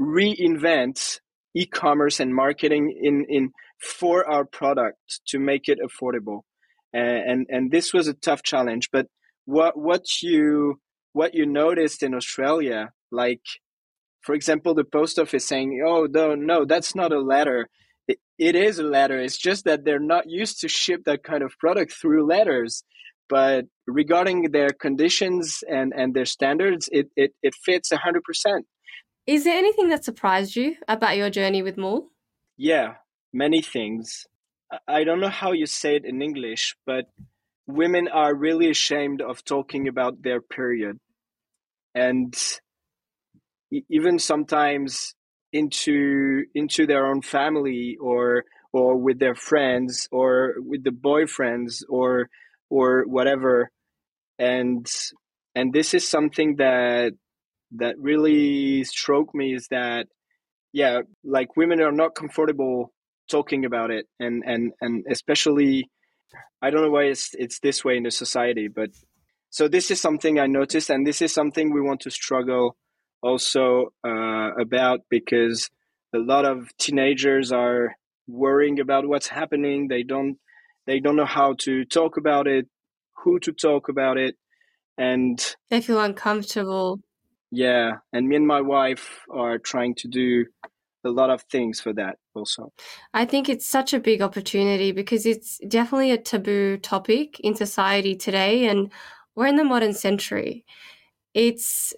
reinvent 0.00 1.20
e-commerce 1.54 2.20
and 2.20 2.34
marketing 2.34 2.98
in 3.02 3.24
in 3.28 3.50
for 3.80 4.28
our 4.28 4.44
product 4.44 5.20
to 5.26 5.38
make 5.38 5.68
it 5.68 5.78
affordable 5.78 6.40
and 6.92 7.46
and 7.48 7.70
this 7.70 7.92
was 7.92 8.08
a 8.08 8.14
tough 8.14 8.42
challenge 8.42 8.90
but 8.92 9.06
what 9.44 9.76
what 9.78 10.22
you 10.22 10.80
what 11.12 11.34
you 11.34 11.46
noticed 11.46 12.02
in 12.02 12.14
australia 12.14 12.90
like 13.10 13.42
for 14.22 14.34
example 14.34 14.74
the 14.74 14.84
post 14.84 15.18
office 15.18 15.46
saying 15.46 15.82
oh 15.86 16.06
no 16.10 16.34
no 16.34 16.64
that's 16.64 16.94
not 16.94 17.12
a 17.12 17.20
letter 17.20 17.68
it, 18.06 18.18
it 18.38 18.54
is 18.54 18.78
a 18.78 18.82
letter 18.82 19.18
it's 19.18 19.38
just 19.38 19.64
that 19.64 19.84
they're 19.84 19.98
not 19.98 20.28
used 20.28 20.60
to 20.60 20.68
ship 20.68 21.02
that 21.06 21.22
kind 21.22 21.42
of 21.42 21.52
product 21.58 21.92
through 21.92 22.26
letters 22.26 22.82
but 23.28 23.64
regarding 23.86 24.50
their 24.52 24.70
conditions 24.70 25.62
and 25.68 25.92
and 25.94 26.14
their 26.14 26.26
standards 26.26 26.88
it 26.92 27.08
it, 27.16 27.32
it 27.42 27.54
fits 27.54 27.90
100% 27.90 28.62
is 29.28 29.44
there 29.44 29.58
anything 29.58 29.90
that 29.90 30.06
surprised 30.06 30.56
you 30.56 30.76
about 30.88 31.18
your 31.18 31.28
journey 31.28 31.62
with 31.62 31.76
Mool? 31.76 32.08
Yeah, 32.56 32.94
many 33.30 33.60
things. 33.60 34.24
I 34.86 35.04
don't 35.04 35.20
know 35.20 35.28
how 35.28 35.52
you 35.52 35.66
say 35.66 35.96
it 35.96 36.06
in 36.06 36.22
English, 36.22 36.74
but 36.86 37.10
women 37.66 38.08
are 38.08 38.34
really 38.34 38.70
ashamed 38.70 39.20
of 39.20 39.44
talking 39.44 39.86
about 39.86 40.22
their 40.22 40.40
period. 40.40 40.96
And 41.94 42.34
even 43.70 44.18
sometimes 44.18 45.14
into 45.52 46.44
into 46.54 46.86
their 46.86 47.06
own 47.06 47.20
family 47.20 47.98
or 48.00 48.44
or 48.72 48.96
with 48.96 49.18
their 49.18 49.34
friends 49.34 50.08
or 50.10 50.54
with 50.58 50.84
the 50.84 50.90
boyfriends 50.90 51.82
or 51.86 52.30
or 52.70 53.04
whatever. 53.06 53.70
And 54.38 54.86
and 55.54 55.72
this 55.72 55.94
is 55.94 56.08
something 56.08 56.56
that 56.56 57.12
that 57.72 57.98
really 57.98 58.84
struck 58.84 59.34
me 59.34 59.54
is 59.54 59.68
that 59.70 60.06
yeah 60.72 61.00
like 61.24 61.56
women 61.56 61.80
are 61.80 61.92
not 61.92 62.14
comfortable 62.14 62.92
talking 63.30 63.64
about 63.64 63.90
it. 63.90 64.06
And 64.18 64.42
and 64.46 64.72
and 64.80 65.04
especially 65.10 65.90
i 66.60 66.70
don't 66.70 66.82
know 66.82 66.90
why 66.90 67.04
it's 67.04 67.30
it's 67.34 67.58
this 67.60 67.82
way 67.84 67.96
in 67.96 68.02
the 68.02 68.10
society 68.10 68.68
but 68.68 68.90
so 69.48 69.66
this 69.66 69.90
is 69.90 69.98
something 69.98 70.38
i 70.38 70.46
noticed 70.46 70.90
and 70.90 71.06
this 71.06 71.22
is 71.22 71.32
something 71.32 71.72
we 71.72 71.80
want 71.80 72.00
to 72.00 72.10
struggle 72.10 72.76
also 73.22 73.92
uh, 74.06 74.50
about 74.60 75.00
because 75.10 75.70
a 76.14 76.18
lot 76.18 76.44
of 76.44 76.68
teenagers 76.78 77.52
are 77.52 77.96
worrying 78.26 78.80
about 78.80 79.06
what's 79.06 79.28
happening. 79.28 79.88
They 79.88 80.02
don't 80.02 80.38
they 80.88 80.98
don't 80.98 81.16
know 81.16 81.32
how 81.38 81.54
to 81.66 81.84
talk 81.84 82.16
about 82.16 82.48
it 82.48 82.66
who 83.22 83.38
to 83.38 83.52
talk 83.52 83.88
about 83.88 84.16
it 84.16 84.34
and 84.96 85.54
they 85.70 85.80
feel 85.80 86.00
uncomfortable 86.00 87.00
yeah, 87.50 87.98
and 88.12 88.28
me 88.28 88.36
and 88.36 88.46
my 88.46 88.60
wife 88.60 89.24
are 89.30 89.58
trying 89.58 89.94
to 89.96 90.08
do 90.08 90.46
a 91.04 91.08
lot 91.08 91.30
of 91.30 91.42
things 91.42 91.80
for 91.80 91.92
that 91.94 92.16
also. 92.34 92.72
I 93.14 93.24
think 93.24 93.48
it's 93.48 93.66
such 93.66 93.94
a 93.94 94.00
big 94.00 94.20
opportunity 94.20 94.92
because 94.92 95.24
it's 95.24 95.58
definitely 95.66 96.10
a 96.10 96.18
taboo 96.18 96.76
topic 96.78 97.40
in 97.40 97.54
society 97.54 98.16
today 98.16 98.66
and 98.66 98.90
we're 99.34 99.46
in 99.46 99.56
the 99.56 99.64
modern 99.64 99.94
century. 99.94 100.64
It's 101.32 101.94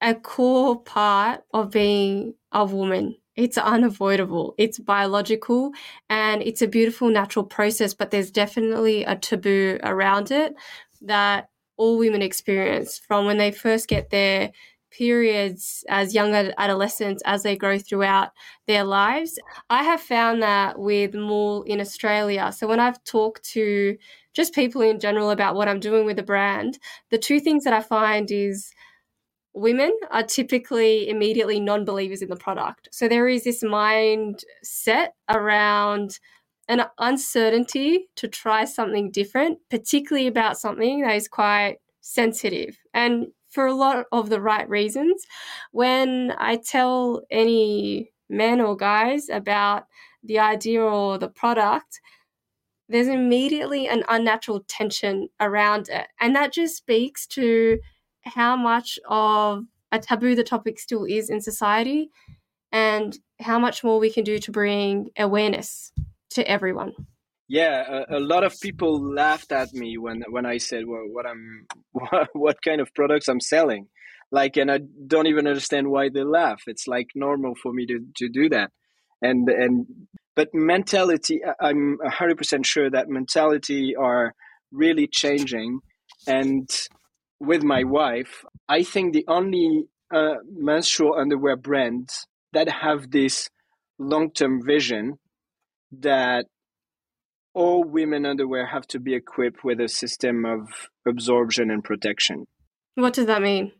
a 0.00 0.14
core 0.14 0.80
part 0.82 1.42
of 1.52 1.70
being 1.70 2.34
a 2.52 2.64
woman. 2.64 3.16
It's 3.36 3.58
unavoidable. 3.58 4.54
It's 4.58 4.78
biological 4.78 5.72
and 6.08 6.40
it's 6.42 6.62
a 6.62 6.68
beautiful 6.68 7.08
natural 7.10 7.44
process, 7.44 7.92
but 7.92 8.10
there's 8.10 8.30
definitely 8.30 9.04
a 9.04 9.16
taboo 9.16 9.78
around 9.82 10.30
it 10.30 10.54
that 11.02 11.48
all 11.76 11.98
women 11.98 12.22
experience 12.22 12.98
from 12.98 13.26
when 13.26 13.38
they 13.38 13.50
first 13.50 13.88
get 13.88 14.10
their 14.10 14.52
periods 14.96 15.84
as 15.88 16.14
young 16.14 16.32
adolescents 16.32 17.20
as 17.26 17.42
they 17.42 17.56
grow 17.56 17.78
throughout 17.78 18.30
their 18.68 18.84
lives. 18.84 19.38
I 19.68 19.82
have 19.82 20.00
found 20.00 20.40
that 20.42 20.78
with 20.78 21.14
Mool 21.14 21.64
in 21.64 21.80
Australia. 21.80 22.52
So 22.52 22.68
when 22.68 22.78
I've 22.78 23.02
talked 23.02 23.42
to 23.50 23.96
just 24.34 24.54
people 24.54 24.82
in 24.82 25.00
general 25.00 25.30
about 25.30 25.56
what 25.56 25.68
I'm 25.68 25.80
doing 25.80 26.06
with 26.06 26.16
the 26.16 26.22
brand, 26.22 26.78
the 27.10 27.18
two 27.18 27.40
things 27.40 27.64
that 27.64 27.72
I 27.72 27.80
find 27.80 28.30
is 28.30 28.70
women 29.54 29.96
are 30.10 30.22
typically 30.22 31.08
immediately 31.08 31.60
non 31.60 31.84
believers 31.84 32.22
in 32.22 32.28
the 32.28 32.36
product. 32.36 32.88
So 32.92 33.08
there 33.08 33.28
is 33.28 33.44
this 33.44 33.62
mindset 33.62 35.08
around 35.28 36.18
an 36.68 36.84
uncertainty 36.98 38.08
to 38.16 38.28
try 38.28 38.64
something 38.64 39.10
different, 39.10 39.58
particularly 39.70 40.26
about 40.26 40.58
something 40.58 41.02
that 41.02 41.14
is 41.14 41.28
quite 41.28 41.76
sensitive. 42.00 42.78
And 42.92 43.28
for 43.54 43.66
a 43.66 43.74
lot 43.74 44.04
of 44.10 44.28
the 44.28 44.40
right 44.40 44.68
reasons. 44.68 45.24
When 45.70 46.34
I 46.38 46.56
tell 46.56 47.22
any 47.30 48.10
men 48.28 48.60
or 48.60 48.76
guys 48.76 49.28
about 49.28 49.84
the 50.24 50.40
idea 50.40 50.82
or 50.82 51.18
the 51.18 51.28
product, 51.28 52.00
there's 52.88 53.06
immediately 53.06 53.86
an 53.86 54.02
unnatural 54.08 54.64
tension 54.66 55.28
around 55.40 55.88
it. 55.88 56.08
And 56.20 56.34
that 56.34 56.52
just 56.52 56.76
speaks 56.76 57.26
to 57.28 57.78
how 58.24 58.56
much 58.56 58.98
of 59.08 59.64
a 59.92 59.98
taboo 59.98 60.34
the 60.34 60.44
topic 60.44 60.78
still 60.78 61.04
is 61.04 61.30
in 61.30 61.40
society 61.40 62.10
and 62.72 63.18
how 63.40 63.58
much 63.58 63.84
more 63.84 64.00
we 64.00 64.10
can 64.10 64.24
do 64.24 64.38
to 64.38 64.50
bring 64.50 65.10
awareness 65.16 65.92
to 66.30 66.48
everyone. 66.48 66.92
Yeah 67.48 68.04
a, 68.10 68.18
a, 68.18 68.20
lot 68.20 68.42
of 68.42 68.58
people 68.60 69.00
laughed 69.00 69.52
at 69.52 69.72
me 69.72 69.98
when 69.98 70.22
when 70.30 70.46
i 70.46 70.56
said 70.58 70.84
well, 70.86 71.04
what 71.12 71.26
i'm 71.26 71.66
what, 71.92 72.28
what 72.32 72.62
kind 72.62 72.80
of 72.80 72.92
products 72.94 73.28
i'm 73.28 73.40
selling? 73.40 73.86
Like 74.32 74.56
and 74.56 74.70
i 74.70 74.80
don't 75.06 75.26
even 75.26 75.46
understand 75.46 75.88
why 75.88 76.08
they 76.08 76.24
laugh. 76.24 76.62
It's 76.66 76.88
like 76.88 77.08
normal 77.14 77.54
for 77.62 77.72
me 77.72 77.86
to 77.86 78.00
to 78.16 78.28
do 78.28 78.48
that. 78.48 78.70
And 79.22 79.48
and 79.48 79.86
but 80.34 80.48
mentality 80.52 81.40
i'm 81.60 81.98
100% 82.04 82.66
sure 82.66 82.90
that 82.90 83.08
mentality 83.08 83.94
are 83.94 84.34
really 84.72 85.06
changing. 85.06 85.80
And 86.26 86.68
with 87.40 87.62
my 87.62 87.84
wife 87.84 88.44
i 88.68 88.82
think 88.82 89.12
the 89.12 89.24
only 89.28 89.84
uh, 90.14 90.34
menstrual 90.50 91.14
underwear 91.14 91.56
brands 91.56 92.26
that 92.52 92.68
have 92.68 93.10
this 93.10 93.48
long-term 93.98 94.64
vision 94.64 95.18
that 95.90 96.46
all 97.54 97.84
women 97.84 98.26
underwear 98.26 98.66
have 98.66 98.86
to 98.88 98.98
be 98.98 99.14
equipped 99.14 99.64
with 99.64 99.80
a 99.80 99.88
system 99.88 100.44
of 100.44 100.68
absorption 101.06 101.70
and 101.70 101.84
protection. 101.84 102.46
What 102.96 103.14
does 103.14 103.26
that 103.26 103.42
mean? 103.42 103.72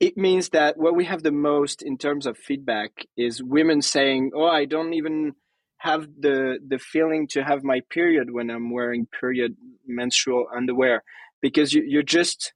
It 0.00 0.16
means 0.16 0.50
that 0.50 0.76
what 0.76 0.94
we 0.94 1.04
have 1.06 1.22
the 1.22 1.32
most 1.32 1.82
in 1.82 1.96
terms 1.96 2.26
of 2.26 2.36
feedback 2.36 3.06
is 3.16 3.42
women 3.42 3.80
saying, 3.82 4.32
"Oh, 4.34 4.46
I 4.46 4.64
don't 4.64 4.94
even 4.94 5.34
have 5.78 6.06
the 6.18 6.58
the 6.66 6.78
feeling 6.78 7.26
to 7.28 7.42
have 7.42 7.62
my 7.62 7.80
period 7.90 8.30
when 8.30 8.50
I'm 8.50 8.70
wearing 8.70 9.06
period 9.06 9.56
menstrual 9.86 10.46
underwear 10.54 11.02
because 11.40 11.72
you, 11.72 11.82
you're 11.86 12.02
just 12.02 12.52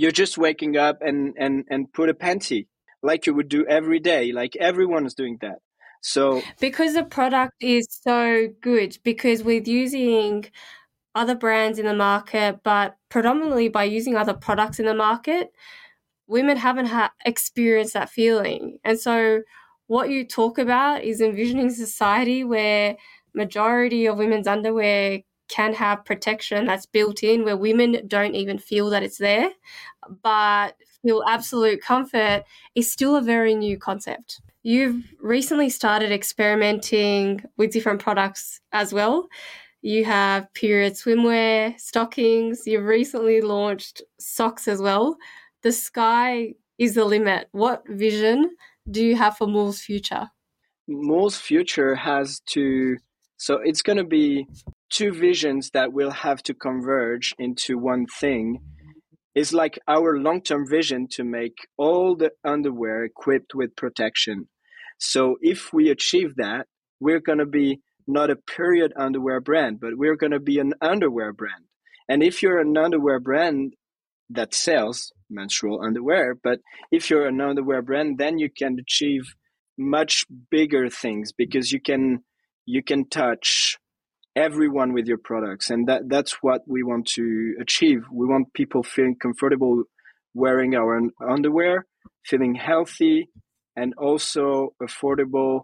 you're 0.00 0.18
just 0.22 0.38
waking 0.46 0.76
up 0.76 0.96
and 1.08 1.34
and 1.44 1.64
and 1.72 1.92
put 1.92 2.08
a 2.08 2.14
panty 2.14 2.66
like 3.02 3.26
you 3.26 3.34
would 3.34 3.48
do 3.48 3.64
every 3.78 4.00
day 4.12 4.32
like 4.32 4.54
everyone 4.56 5.04
is 5.06 5.14
doing 5.14 5.36
that 5.40 5.58
so 6.00 6.42
because 6.60 6.94
the 6.94 7.04
product 7.04 7.54
is 7.60 7.86
so 7.90 8.48
good, 8.60 8.98
because 9.02 9.42
with 9.42 9.66
using 9.66 10.46
other 11.14 11.34
brands 11.34 11.78
in 11.78 11.86
the 11.86 11.94
market, 11.94 12.60
but 12.62 12.96
predominantly 13.08 13.68
by 13.68 13.84
using 13.84 14.16
other 14.16 14.34
products 14.34 14.78
in 14.78 14.86
the 14.86 14.94
market, 14.94 15.52
women 16.26 16.56
haven't 16.56 16.86
had 16.86 17.10
experienced 17.24 17.94
that 17.94 18.10
feeling. 18.10 18.78
And 18.84 18.98
so 18.98 19.42
what 19.86 20.10
you 20.10 20.24
talk 20.24 20.58
about 20.58 21.02
is 21.02 21.20
envisioning 21.20 21.70
society 21.70 22.44
where 22.44 22.96
majority 23.34 24.06
of 24.06 24.18
women's 24.18 24.46
underwear 24.46 25.20
can 25.48 25.72
have 25.74 26.04
protection 26.04 26.66
that's 26.66 26.86
built 26.86 27.22
in 27.22 27.44
where 27.44 27.56
women 27.56 28.06
don't 28.06 28.34
even 28.34 28.58
feel 28.58 28.90
that 28.90 29.02
it's 29.02 29.18
there 29.18 29.50
but 30.22 30.74
feel 31.02 31.22
absolute 31.28 31.80
comfort 31.80 32.44
is 32.74 32.90
still 32.90 33.16
a 33.16 33.22
very 33.22 33.54
new 33.54 33.78
concept 33.78 34.40
You've 34.62 35.14
recently 35.20 35.70
started 35.70 36.12
experimenting 36.12 37.42
with 37.56 37.72
different 37.72 38.02
products 38.02 38.60
as 38.72 38.92
well. 38.92 39.28
You 39.82 40.04
have 40.04 40.52
period 40.52 40.92
swimwear, 40.94 41.78
stockings. 41.80 42.66
You've 42.66 42.84
recently 42.84 43.40
launched 43.40 44.02
socks 44.18 44.66
as 44.66 44.82
well. 44.82 45.16
The 45.62 45.72
sky 45.72 46.54
is 46.76 46.94
the 46.94 47.04
limit. 47.04 47.48
What 47.52 47.82
vision 47.88 48.50
do 48.90 49.04
you 49.04 49.16
have 49.16 49.36
for 49.36 49.46
Mool's 49.46 49.80
future? 49.80 50.28
Mool's 50.88 51.38
future 51.38 51.94
has 51.94 52.40
to, 52.48 52.98
so 53.38 53.60
it's 53.62 53.82
going 53.82 53.98
to 53.98 54.04
be 54.04 54.46
two 54.90 55.12
visions 55.12 55.70
that 55.70 55.92
will 55.92 56.10
have 56.10 56.42
to 56.42 56.54
converge 56.54 57.34
into 57.38 57.78
one 57.78 58.06
thing. 58.06 58.58
It's 59.34 59.52
like 59.52 59.78
our 59.86 60.18
long 60.18 60.42
term 60.42 60.68
vision 60.68 61.06
to 61.12 61.24
make 61.24 61.54
all 61.76 62.16
the 62.16 62.32
underwear 62.44 63.04
equipped 63.04 63.54
with 63.54 63.76
protection. 63.76 64.48
So 64.98 65.36
if 65.40 65.72
we 65.72 65.88
achieve 65.88 66.34
that, 66.36 66.66
we're 66.98 67.20
going 67.20 67.38
to 67.38 67.46
be 67.46 67.80
not 68.08 68.30
a 68.30 68.36
period 68.36 68.92
underwear 68.96 69.40
brand, 69.40 69.78
but 69.80 69.90
we're 69.94 70.16
going 70.16 70.32
to 70.32 70.40
be 70.40 70.58
an 70.58 70.74
underwear 70.80 71.32
brand. 71.32 71.64
And 72.08 72.24
if 72.24 72.42
you're 72.42 72.58
an 72.58 72.76
underwear 72.76 73.20
brand 73.20 73.74
that 74.30 74.52
sells 74.52 75.12
menstrual 75.30 75.80
underwear, 75.84 76.34
but 76.42 76.58
if 76.90 77.08
you're 77.08 77.28
an 77.28 77.40
underwear 77.40 77.82
brand, 77.82 78.18
then 78.18 78.38
you 78.38 78.48
can 78.50 78.78
achieve 78.80 79.22
much 79.76 80.24
bigger 80.50 80.90
things 80.90 81.30
because 81.30 81.70
you 81.70 81.80
can 81.80 82.24
you 82.68 82.82
can 82.82 83.08
touch 83.08 83.78
everyone 84.36 84.92
with 84.92 85.06
your 85.06 85.18
products. 85.18 85.70
And 85.70 85.88
that 85.88 86.08
that's 86.08 86.34
what 86.42 86.62
we 86.66 86.82
want 86.82 87.06
to 87.18 87.54
achieve. 87.60 88.04
We 88.12 88.26
want 88.26 88.52
people 88.52 88.82
feeling 88.82 89.16
comfortable 89.16 89.84
wearing 90.34 90.74
our 90.74 91.00
underwear 91.26 91.86
feeling 92.24 92.54
healthy 92.54 93.28
and 93.74 93.94
also 93.96 94.74
affordable 94.82 95.62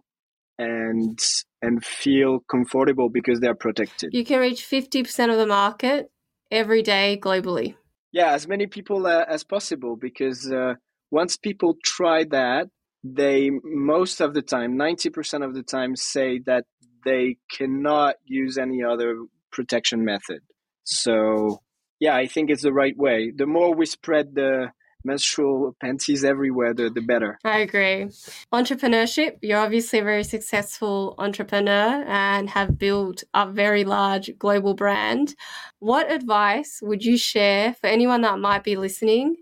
and 0.58 1.18
and 1.62 1.84
feel 1.84 2.40
comfortable 2.50 3.08
because 3.08 3.40
they're 3.40 3.54
protected. 3.54 4.10
You 4.12 4.24
can 4.24 4.40
reach 4.40 4.62
50% 4.62 5.30
of 5.30 5.38
the 5.38 5.46
market 5.46 6.10
every 6.50 6.82
day 6.82 7.18
globally. 7.20 7.74
Yeah 8.12 8.32
as 8.32 8.46
many 8.46 8.66
people 8.66 9.06
uh, 9.06 9.24
as 9.28 9.44
possible 9.44 9.96
because 9.96 10.50
uh, 10.50 10.74
once 11.10 11.36
people 11.36 11.76
try 11.84 12.24
that 12.24 12.68
they 13.02 13.50
most 13.62 14.20
of 14.20 14.32
the 14.32 14.42
time 14.42 14.78
90% 14.78 15.44
of 15.44 15.54
the 15.54 15.62
time 15.62 15.96
say 15.96 16.40
that 16.46 16.64
they 17.04 17.36
cannot 17.50 18.16
use 18.24 18.58
any 18.58 18.82
other 18.82 19.24
protection 19.50 20.04
method. 20.04 20.40
So 20.84 21.60
yeah 22.00 22.14
i 22.14 22.26
think 22.26 22.50
it's 22.50 22.62
the 22.62 22.72
right 22.72 22.96
way. 22.96 23.32
The 23.34 23.46
more 23.46 23.74
we 23.74 23.86
spread 23.86 24.34
the 24.34 24.70
menstrual 25.06 25.76
panties 25.82 26.24
everywhere 26.24 26.72
the, 26.72 26.88
the 26.88 27.02
better. 27.02 27.38
I 27.44 27.58
agree. 27.58 28.08
Entrepreneurship 28.52 29.38
you're 29.42 29.58
obviously 29.58 29.98
a 29.98 30.04
very 30.04 30.24
successful 30.24 31.14
entrepreneur 31.18 32.04
and 32.06 32.50
have 32.50 32.78
built 32.78 33.22
a 33.34 33.46
very 33.50 33.84
large 33.84 34.30
global 34.38 34.74
brand. 34.74 35.34
What 35.78 36.10
advice 36.10 36.80
would 36.82 37.04
you 37.04 37.16
share 37.18 37.74
for 37.74 37.86
anyone 37.86 38.22
that 38.22 38.38
might 38.38 38.64
be 38.64 38.76
listening 38.76 39.36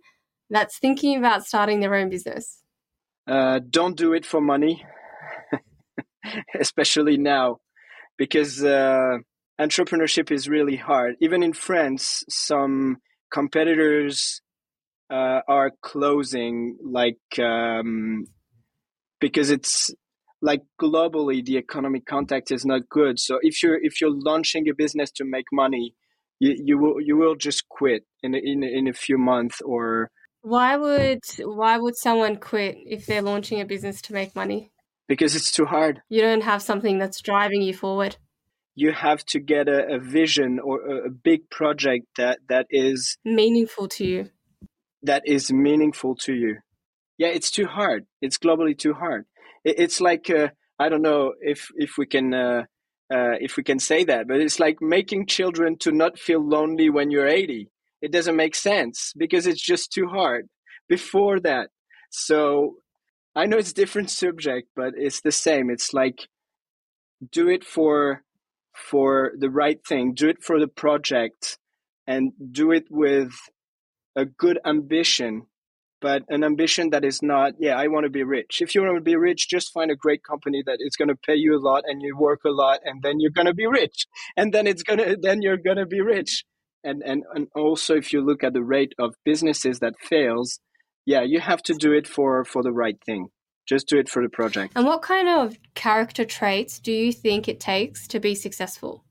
that's 0.50 0.78
thinking 0.78 1.16
about 1.16 1.46
starting 1.46 1.80
their 1.80 1.94
own 1.94 2.10
business? 2.10 2.62
Uh, 3.26 3.60
don't 3.70 3.96
do 3.96 4.12
it 4.14 4.26
for 4.26 4.40
money, 4.40 4.84
especially 6.60 7.16
now, 7.16 7.58
because 8.18 8.62
uh, 8.64 9.18
entrepreneurship 9.60 10.30
is 10.30 10.48
really 10.48 10.76
hard. 10.76 11.16
Even 11.20 11.42
in 11.42 11.52
France, 11.52 12.24
some 12.28 12.98
competitors 13.32 14.40
uh, 15.10 15.40
are 15.48 15.72
closing, 15.82 16.76
like 16.82 17.18
um, 17.38 18.26
because 19.20 19.50
it's 19.50 19.94
like 20.40 20.62
globally 20.80 21.44
the 21.44 21.56
economic 21.56 22.04
context 22.06 22.52
is 22.52 22.64
not 22.64 22.88
good. 22.88 23.18
So 23.18 23.38
if 23.42 23.62
you're 23.62 23.78
if 23.82 24.00
you're 24.00 24.10
launching 24.12 24.68
a 24.68 24.74
business 24.74 25.10
to 25.12 25.24
make 25.24 25.46
money, 25.52 25.94
you, 26.40 26.56
you 26.64 26.78
will 26.78 27.00
you 27.00 27.16
will 27.16 27.36
just 27.36 27.68
quit 27.68 28.04
in 28.22 28.34
in 28.34 28.62
in 28.64 28.88
a 28.88 28.92
few 28.92 29.18
months 29.18 29.60
or 29.62 30.10
why 30.42 30.76
would 30.76 31.20
why 31.38 31.78
would 31.78 31.96
someone 31.96 32.36
quit 32.36 32.76
if 32.84 33.06
they're 33.06 33.22
launching 33.22 33.60
a 33.60 33.64
business 33.64 34.02
to 34.02 34.12
make 34.12 34.34
money? 34.34 34.71
Because 35.08 35.36
it's 35.36 35.50
too 35.50 35.66
hard. 35.66 36.02
You 36.08 36.22
don't 36.22 36.42
have 36.42 36.62
something 36.62 36.98
that's 36.98 37.20
driving 37.20 37.62
you 37.62 37.74
forward. 37.74 38.16
You 38.74 38.92
have 38.92 39.24
to 39.26 39.40
get 39.40 39.68
a, 39.68 39.96
a 39.96 39.98
vision 39.98 40.58
or 40.58 40.80
a, 40.80 41.06
a 41.06 41.10
big 41.10 41.50
project 41.50 42.06
that 42.16 42.38
that 42.48 42.66
is 42.70 43.18
meaningful 43.24 43.88
to 43.88 44.06
you. 44.06 44.30
That 45.02 45.22
is 45.26 45.52
meaningful 45.52 46.14
to 46.16 46.32
you. 46.32 46.58
Yeah, 47.18 47.28
it's 47.28 47.50
too 47.50 47.66
hard. 47.66 48.06
It's 48.22 48.38
globally 48.38 48.78
too 48.78 48.94
hard. 48.94 49.26
It, 49.64 49.78
it's 49.78 50.00
like 50.00 50.30
uh, 50.30 50.48
I 50.78 50.88
don't 50.88 51.02
know 51.02 51.34
if 51.40 51.68
if 51.76 51.98
we 51.98 52.06
can 52.06 52.32
uh, 52.32 52.62
uh, 53.12 53.34
if 53.40 53.56
we 53.56 53.62
can 53.62 53.78
say 53.78 54.04
that, 54.04 54.26
but 54.28 54.40
it's 54.40 54.58
like 54.58 54.80
making 54.80 55.26
children 55.26 55.76
to 55.80 55.92
not 55.92 56.18
feel 56.18 56.42
lonely 56.42 56.88
when 56.88 57.10
you're 57.10 57.28
80 57.28 57.68
it 58.02 58.10
doesn't 58.10 58.36
make 58.36 58.54
sense 58.54 59.14
because 59.16 59.46
it's 59.46 59.62
just 59.62 59.92
too 59.92 60.08
hard 60.08 60.48
before 60.88 61.40
that 61.40 61.68
so 62.10 62.74
i 63.34 63.46
know 63.46 63.58
it's 63.58 63.72
different 63.72 64.10
subject 64.10 64.68
but 64.76 64.94
it's 64.96 65.20
the 65.20 65.32
same. 65.32 65.70
It's 65.70 65.92
like 65.92 66.28
do 67.30 67.48
it 67.48 67.64
for 67.64 68.22
for 68.74 69.32
the 69.38 69.50
right 69.50 69.80
thing 69.86 70.14
do 70.14 70.28
it 70.28 70.42
for 70.42 70.58
the 70.58 70.68
project 70.68 71.58
and 72.06 72.32
do 72.50 72.72
it 72.72 72.86
with 72.90 73.32
a 74.16 74.24
good 74.24 74.58
ambition 74.64 75.46
but 76.00 76.24
an 76.28 76.42
ambition 76.42 76.90
that 76.90 77.04
is 77.04 77.22
not 77.22 77.52
yeah 77.60 77.76
i 77.76 77.86
want 77.86 78.04
to 78.04 78.10
be 78.10 78.24
rich. 78.24 78.60
If 78.60 78.74
you 78.74 78.82
want 78.82 78.96
to 78.96 79.00
be 79.00 79.16
rich 79.16 79.48
just 79.48 79.72
find 79.72 79.90
a 79.90 79.96
great 79.96 80.24
company 80.24 80.62
that 80.66 80.78
is 80.80 80.96
going 80.96 81.08
to 81.08 81.16
pay 81.16 81.36
you 81.36 81.56
a 81.56 81.62
lot 81.62 81.84
and 81.86 82.02
you 82.02 82.16
work 82.16 82.40
a 82.44 82.50
lot 82.50 82.80
and 82.84 83.02
then 83.02 83.20
you're 83.20 83.30
going 83.30 83.46
to 83.46 83.54
be 83.54 83.66
rich. 83.66 84.06
And 84.36 84.52
then 84.52 84.66
it's 84.66 84.82
going 84.82 84.98
to 84.98 85.16
then 85.20 85.42
you're 85.42 85.56
going 85.68 85.76
to 85.76 85.86
be 85.86 86.00
rich. 86.00 86.44
And, 86.84 87.02
and 87.04 87.22
and 87.34 87.46
also 87.54 87.94
if 87.96 88.12
you 88.12 88.20
look 88.20 88.42
at 88.42 88.54
the 88.54 88.64
rate 88.64 88.94
of 88.98 89.14
businesses 89.24 89.78
that 89.78 89.94
fails 90.00 90.58
yeah 91.06 91.22
you 91.22 91.40
have 91.40 91.62
to 91.64 91.74
do 91.74 91.92
it 91.92 92.06
for 92.06 92.44
for 92.44 92.62
the 92.62 92.72
right 92.72 92.98
thing. 93.04 93.28
Just 93.68 93.86
do 93.86 93.98
it 93.98 94.08
for 94.08 94.22
the 94.22 94.28
project. 94.28 94.72
And 94.74 94.86
what 94.86 95.02
kind 95.02 95.28
of 95.28 95.56
character 95.74 96.24
traits 96.24 96.80
do 96.80 96.92
you 96.92 97.12
think 97.12 97.48
it 97.48 97.60
takes 97.60 98.08
to 98.08 98.18
be 98.18 98.34
successful? 98.34 99.04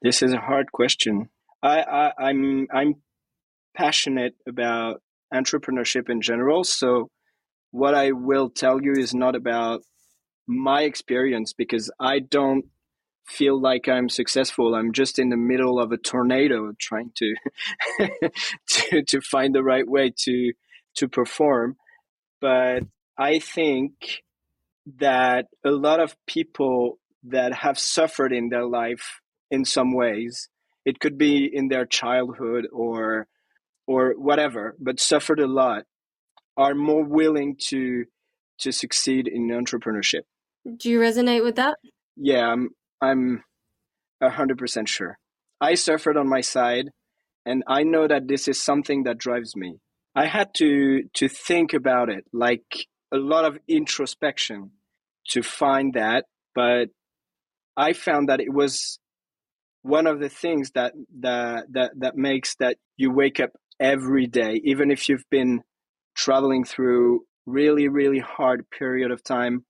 This 0.00 0.22
is 0.22 0.32
a 0.32 0.40
hard 0.40 0.72
question. 0.72 1.28
I, 1.62 1.80
I 1.80 2.12
i'm 2.28 2.66
i'm 2.72 2.94
passionate 3.76 4.34
about 4.48 5.02
entrepreneurship 5.34 6.08
in 6.08 6.20
general 6.20 6.64
so 6.64 7.10
what 7.70 7.94
i 7.94 8.12
will 8.12 8.48
tell 8.48 8.80
you 8.80 8.92
is 8.96 9.14
not 9.14 9.34
about 9.34 9.82
my 10.46 10.82
experience 10.82 11.52
because 11.52 11.90
i 12.00 12.20
don't 12.20 12.64
feel 13.28 13.60
like 13.60 13.88
I'm 13.88 14.08
successful. 14.08 14.74
I'm 14.74 14.92
just 14.92 15.18
in 15.18 15.28
the 15.28 15.36
middle 15.36 15.78
of 15.78 15.92
a 15.92 15.98
tornado 15.98 16.72
trying 16.78 17.12
to 17.16 17.34
to 18.68 19.02
to 19.02 19.20
find 19.20 19.54
the 19.54 19.62
right 19.62 19.86
way 19.86 20.12
to 20.16 20.52
to 20.96 21.08
perform. 21.08 21.76
But 22.40 22.84
I 23.16 23.38
think 23.38 24.22
that 24.98 25.46
a 25.64 25.70
lot 25.70 26.00
of 26.00 26.16
people 26.26 26.98
that 27.24 27.52
have 27.52 27.78
suffered 27.78 28.32
in 28.32 28.48
their 28.48 28.64
life 28.64 29.20
in 29.50 29.64
some 29.64 29.92
ways, 29.92 30.48
it 30.84 31.00
could 31.00 31.18
be 31.18 31.48
in 31.52 31.68
their 31.68 31.84
childhood 31.84 32.66
or 32.72 33.26
or 33.86 34.12
whatever, 34.18 34.76
but 34.78 35.00
suffered 35.00 35.40
a 35.40 35.46
lot, 35.46 35.84
are 36.56 36.74
more 36.74 37.04
willing 37.04 37.56
to 37.68 38.04
to 38.58 38.72
succeed 38.72 39.28
in 39.28 39.48
entrepreneurship. 39.48 40.22
Do 40.76 40.90
you 40.90 41.00
resonate 41.00 41.42
with 41.42 41.56
that? 41.56 41.78
Yeah, 42.16 42.46
I'm 42.48 42.70
I'm 43.00 43.44
100% 44.22 44.88
sure. 44.88 45.18
I 45.60 45.74
suffered 45.74 46.16
on 46.16 46.28
my 46.28 46.40
side, 46.40 46.90
and 47.46 47.62
I 47.66 47.82
know 47.84 48.08
that 48.08 48.26
this 48.28 48.48
is 48.48 48.60
something 48.60 49.04
that 49.04 49.18
drives 49.18 49.54
me. 49.56 49.78
I 50.18 50.26
had 50.26 50.52
to, 50.54 51.04
to 51.14 51.28
think 51.28 51.74
about 51.74 52.08
it, 52.08 52.24
like 52.32 52.86
a 53.12 53.16
lot 53.16 53.44
of 53.44 53.56
introspection 53.68 54.72
to 55.28 55.42
find 55.44 55.94
that, 55.94 56.24
but 56.56 56.88
I 57.76 57.92
found 57.92 58.28
that 58.28 58.40
it 58.40 58.52
was 58.52 58.98
one 59.82 60.08
of 60.08 60.18
the 60.18 60.28
things 60.28 60.72
that, 60.72 60.94
that, 61.20 61.66
that, 61.70 61.92
that 61.98 62.16
makes 62.16 62.56
that 62.56 62.78
you 62.96 63.12
wake 63.12 63.38
up 63.38 63.50
every 63.78 64.26
day, 64.26 64.60
even 64.64 64.90
if 64.90 65.08
you've 65.08 65.30
been 65.30 65.60
traveling 66.16 66.64
through 66.64 67.20
really, 67.46 67.86
really 67.86 68.18
hard 68.18 68.68
period 68.76 69.12
of 69.12 69.22
time. 69.22 69.64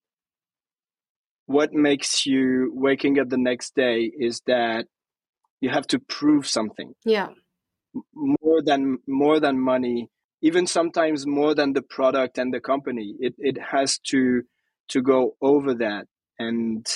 What 1.45 1.75
makes 1.75 2.25
you 2.25 2.73
waking 2.75 3.21
up 3.21 3.29
the 3.29 3.37
next 3.37 3.75
day 3.75 4.11
is 4.19 4.41
that 4.47 4.87
you 5.61 5.69
have 5.69 5.87
to 5.89 5.99
prove 5.99 6.47
something. 6.47 6.95
Yeah. 7.05 7.29
More 8.15 8.63
than 8.63 8.99
more 9.07 9.41
than 9.41 9.61
money 9.61 10.09
even 10.43 10.67
sometimes 10.67 11.27
more 11.27 11.55
than 11.55 11.73
the 11.73 11.83
product 11.83 12.39
and 12.39 12.53
the 12.53 12.61
company. 12.61 13.15
It, 13.19 13.35
it 13.39 13.59
has 13.61 13.99
to 14.11 14.43
to 14.89 15.03
go 15.03 15.37
over 15.43 15.75
that. 15.75 16.07
And 16.39 16.87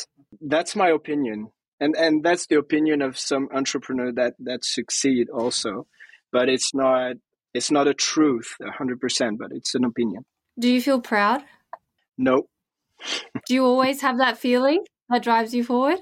that's 0.40 0.76
my 0.76 0.88
opinion. 0.88 1.50
And 1.80 1.94
and 1.96 2.22
that's 2.22 2.46
the 2.46 2.58
opinion 2.58 3.02
of 3.02 3.18
some 3.18 3.48
entrepreneur 3.52 4.12
that 4.12 4.34
that 4.40 4.64
succeed 4.64 5.28
also. 5.30 5.86
But 6.30 6.48
it's 6.48 6.72
not 6.74 7.16
it's 7.54 7.70
not 7.70 7.86
a 7.86 7.92
truth 7.92 8.54
100% 8.62 9.36
but 9.38 9.48
it's 9.52 9.74
an 9.74 9.84
opinion. 9.84 10.24
Do 10.58 10.72
you 10.72 10.80
feel 10.80 11.00
proud? 11.00 11.42
No 12.16 12.46
do 13.46 13.54
you 13.54 13.64
always 13.64 14.00
have 14.00 14.18
that 14.18 14.38
feeling 14.38 14.84
that 15.10 15.22
drives 15.22 15.54
you 15.54 15.64
forward? 15.64 15.98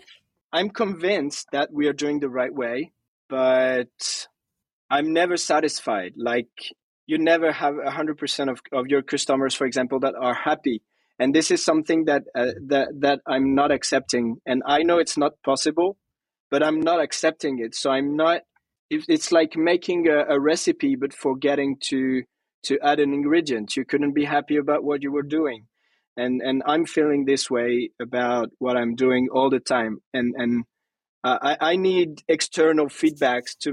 I'm 0.53 0.71
convinced 0.71 1.49
that 1.53 1.73
we 1.73 1.87
are 1.87 1.93
doing 1.93 2.21
the 2.21 2.29
right 2.29 2.53
way, 2.53 2.93
but 3.29 4.27
I'm 4.91 5.13
never 5.13 5.37
satisfied. 5.37 6.15
Like 6.17 6.51
you 7.11 7.19
never 7.19 7.51
have 7.51 7.75
100% 7.75 8.51
of, 8.51 8.61
of 8.73 8.87
your 8.87 9.03
customers, 9.03 9.53
for 9.53 9.67
example, 9.67 9.99
that 10.01 10.15
are 10.15 10.35
happy. 10.35 10.81
and 11.19 11.35
this 11.35 11.51
is 11.51 11.63
something 11.63 12.05
that 12.11 12.23
uh, 12.41 12.53
that 12.73 12.89
that 13.05 13.19
I'm 13.27 13.55
not 13.61 13.71
accepting, 13.79 14.27
and 14.51 14.63
I 14.77 14.79
know 14.89 14.99
it's 14.99 15.19
not 15.25 15.33
possible, 15.51 15.91
but 16.53 16.63
I'm 16.67 16.81
not 16.91 16.99
accepting 17.07 17.55
it. 17.65 17.75
So 17.75 17.91
I'm 17.97 18.11
not. 18.17 18.39
It's 19.17 19.31
like 19.39 19.53
making 19.73 20.01
a, 20.09 20.19
a 20.35 20.39
recipe 20.53 20.93
but 21.03 21.13
forgetting 21.27 21.77
to 21.91 22.23
to 22.69 22.73
add 22.91 22.99
an 23.01 23.13
ingredient. 23.19 23.77
You 23.77 23.85
couldn't 23.91 24.15
be 24.23 24.27
happy 24.37 24.57
about 24.65 24.83
what 24.89 25.03
you 25.05 25.13
were 25.17 25.29
doing, 25.39 25.61
and 26.17 26.41
and 26.49 26.63
I'm 26.73 26.87
feeling 26.97 27.23
this 27.25 27.45
way 27.57 27.91
about 28.07 28.47
what 28.65 28.79
I'm 28.81 28.95
doing 28.95 29.29
all 29.37 29.51
the 29.57 29.65
time, 29.77 29.95
and 30.19 30.29
and 30.43 30.53
uh, 31.29 31.39
I 31.51 31.73
I 31.73 31.77
need 31.77 32.23
external 32.37 32.87
feedbacks 33.01 33.51
to 33.65 33.71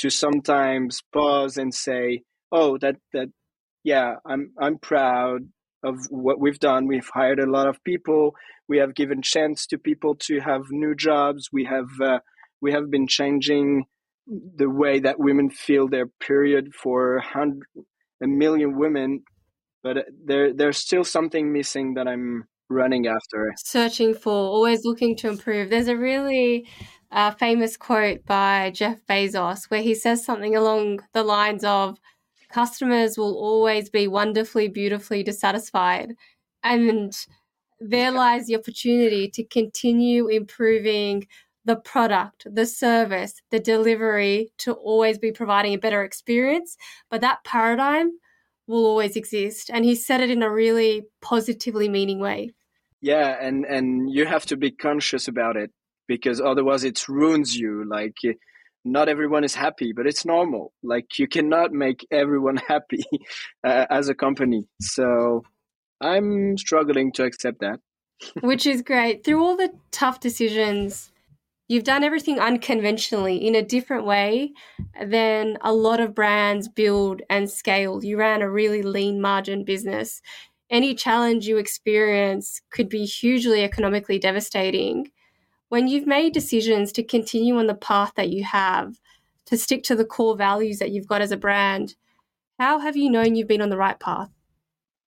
to 0.00 0.10
sometimes 0.10 1.02
pause 1.18 1.56
and 1.62 1.72
say, 1.88 2.22
oh 2.52 2.78
that 2.78 2.96
that 3.12 3.28
yeah 3.82 4.16
I'm 4.24 4.52
I'm 4.60 4.78
proud 4.78 5.48
of 5.82 5.98
what 6.10 6.38
we've 6.40 6.60
done. 6.60 6.86
We've 6.86 7.10
hired 7.12 7.40
a 7.40 7.50
lot 7.50 7.66
of 7.66 7.82
people. 7.82 8.36
We 8.68 8.78
have 8.78 8.94
given 8.94 9.20
chance 9.22 9.66
to 9.66 9.78
people 9.78 10.14
to 10.26 10.38
have 10.40 10.62
new 10.70 10.94
jobs. 10.94 11.48
We 11.52 11.64
have 11.64 11.88
uh, 12.00 12.20
we 12.60 12.72
have 12.72 12.90
been 12.90 13.08
changing 13.08 13.86
the 14.26 14.70
way 14.70 15.00
that 15.00 15.18
women 15.18 15.50
feel 15.50 15.88
their 15.88 16.06
period 16.06 16.72
for 16.80 17.16
a 17.16 18.26
million 18.26 18.78
women. 18.78 19.24
But 19.82 20.06
there 20.24 20.52
there's 20.54 20.78
still 20.78 21.04
something 21.04 21.52
missing 21.52 21.94
that 21.94 22.06
I'm 22.06 22.44
running 22.70 23.06
after. 23.06 23.52
Searching 23.58 24.14
for, 24.14 24.32
always 24.32 24.84
looking 24.84 25.16
to 25.16 25.28
improve. 25.28 25.70
There's 25.70 25.88
a 25.88 25.96
really 25.96 26.68
uh, 27.10 27.32
famous 27.32 27.76
quote 27.76 28.24
by 28.24 28.70
Jeff 28.70 28.98
Bezos 29.08 29.64
where 29.70 29.82
he 29.82 29.94
says 29.94 30.24
something 30.24 30.56
along 30.56 31.00
the 31.12 31.24
lines 31.24 31.64
of 31.64 31.98
customers 32.52 33.16
will 33.16 33.34
always 33.36 33.90
be 33.90 34.06
wonderfully, 34.06 34.68
beautifully 34.68 35.22
dissatisfied. 35.22 36.14
And 36.62 37.16
there 37.80 38.10
lies 38.10 38.46
the 38.46 38.56
opportunity 38.56 39.28
to 39.30 39.44
continue 39.44 40.28
improving 40.28 41.26
the 41.64 41.76
product, 41.76 42.46
the 42.52 42.66
service, 42.66 43.40
the 43.50 43.60
delivery 43.60 44.52
to 44.58 44.72
always 44.72 45.18
be 45.18 45.32
providing 45.32 45.74
a 45.74 45.78
better 45.78 46.02
experience. 46.02 46.76
But 47.10 47.20
that 47.20 47.44
paradigm 47.44 48.12
will 48.66 48.86
always 48.86 49.16
exist. 49.16 49.70
And 49.72 49.84
he 49.84 49.94
said 49.94 50.20
it 50.20 50.30
in 50.30 50.42
a 50.42 50.50
really 50.50 51.02
positively 51.20 51.88
meaning 51.88 52.20
way. 52.20 52.52
Yeah, 53.00 53.36
and 53.40 53.64
and 53.64 54.12
you 54.12 54.26
have 54.26 54.46
to 54.46 54.56
be 54.56 54.70
conscious 54.70 55.26
about 55.26 55.56
it 55.56 55.72
because 56.06 56.40
otherwise 56.40 56.84
it 56.84 57.08
ruins 57.08 57.56
you. 57.56 57.84
Like 57.88 58.16
not 58.84 59.08
everyone 59.08 59.44
is 59.44 59.54
happy, 59.54 59.92
but 59.92 60.06
it's 60.06 60.24
normal. 60.24 60.72
Like 60.82 61.18
you 61.18 61.28
cannot 61.28 61.72
make 61.72 62.06
everyone 62.10 62.56
happy 62.68 63.04
uh, 63.64 63.86
as 63.90 64.08
a 64.08 64.14
company. 64.14 64.64
So 64.80 65.42
I'm 66.00 66.58
struggling 66.58 67.12
to 67.12 67.24
accept 67.24 67.60
that. 67.60 67.80
Which 68.40 68.66
is 68.66 68.82
great. 68.82 69.24
Through 69.24 69.42
all 69.42 69.56
the 69.56 69.72
tough 69.90 70.20
decisions, 70.20 71.10
you've 71.68 71.84
done 71.84 72.04
everything 72.04 72.38
unconventionally 72.38 73.36
in 73.36 73.54
a 73.54 73.62
different 73.62 74.04
way 74.04 74.52
than 75.04 75.58
a 75.62 75.72
lot 75.72 76.00
of 76.00 76.14
brands 76.14 76.68
build 76.68 77.22
and 77.30 77.50
scale. 77.50 78.04
You 78.04 78.18
ran 78.18 78.42
a 78.42 78.50
really 78.50 78.82
lean 78.82 79.20
margin 79.20 79.64
business. 79.64 80.22
Any 80.70 80.94
challenge 80.94 81.46
you 81.46 81.58
experience 81.58 82.60
could 82.70 82.88
be 82.88 83.04
hugely 83.04 83.62
economically 83.62 84.18
devastating 84.18 85.10
when 85.72 85.88
you've 85.88 86.06
made 86.06 86.34
decisions 86.34 86.92
to 86.92 87.02
continue 87.02 87.56
on 87.56 87.66
the 87.66 87.74
path 87.74 88.12
that 88.16 88.28
you 88.28 88.44
have, 88.44 89.00
to 89.46 89.56
stick 89.56 89.82
to 89.82 89.96
the 89.96 90.04
core 90.04 90.36
values 90.36 90.78
that 90.78 90.90
you've 90.90 91.06
got 91.06 91.22
as 91.22 91.32
a 91.32 91.36
brand, 91.38 91.94
how 92.60 92.78
have 92.78 92.94
you 92.94 93.08
known 93.08 93.34
you've 93.34 93.48
been 93.48 93.62
on 93.62 93.70
the 93.70 93.78
right 93.78 93.98
path? 93.98 94.28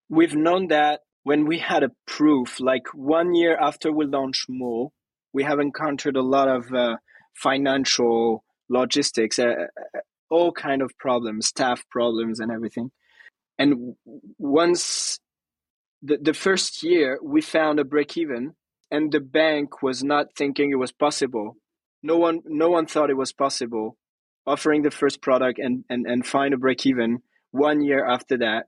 We've 0.09 0.33
known 0.33 0.69
that 0.69 1.01
when 1.21 1.45
we 1.45 1.59
had 1.59 1.83
a 1.83 1.91
proof, 2.07 2.59
like 2.59 2.87
one 2.95 3.35
year 3.35 3.55
after 3.55 3.91
we 3.91 4.07
launched 4.07 4.47
Mool, 4.49 4.91
we 5.33 5.43
have 5.43 5.59
encountered 5.59 6.17
a 6.17 6.23
lot 6.23 6.47
of 6.47 6.73
uh, 6.73 6.95
financial 7.35 8.43
logistics, 8.67 9.37
uh, 9.37 9.43
uh 9.45 9.99
all 10.31 10.51
kind 10.51 10.81
of 10.81 10.97
problems, 10.97 11.45
staff 11.45 11.87
problems, 11.91 12.39
and 12.39 12.51
everything. 12.51 12.89
And 13.59 13.93
once 14.39 15.19
the, 16.01 16.17
the 16.19 16.33
first 16.33 16.81
year, 16.81 17.19
we 17.21 17.41
found 17.41 17.79
a 17.79 17.85
break 17.85 18.17
even 18.17 18.55
and 18.91 19.11
the 19.11 19.19
bank 19.19 19.81
was 19.81 20.03
not 20.03 20.35
thinking 20.35 20.71
it 20.71 20.75
was 20.75 20.91
possible. 20.91 21.57
No 22.03 22.17
one, 22.17 22.41
no 22.45 22.69
one 22.69 22.85
thought 22.85 23.09
it 23.09 23.17
was 23.17 23.33
possible 23.33 23.97
offering 24.47 24.83
the 24.83 24.91
first 24.91 25.21
product 25.21 25.59
and, 25.59 25.83
and, 25.89 26.05
and 26.05 26.25
find 26.25 26.53
a 26.53 26.57
break 26.57 26.85
even 26.85 27.19
one 27.51 27.81
year 27.81 28.05
after 28.05 28.37
that. 28.37 28.67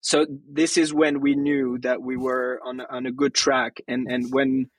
So 0.00 0.26
this 0.50 0.76
is 0.76 0.92
when 0.92 1.20
we 1.20 1.36
knew 1.36 1.78
that 1.82 2.02
we 2.02 2.16
were 2.16 2.60
on, 2.64 2.80
on 2.80 3.06
a 3.06 3.12
good 3.12 3.34
track 3.34 3.80
and, 3.86 4.10
and 4.10 4.32
when 4.32 4.70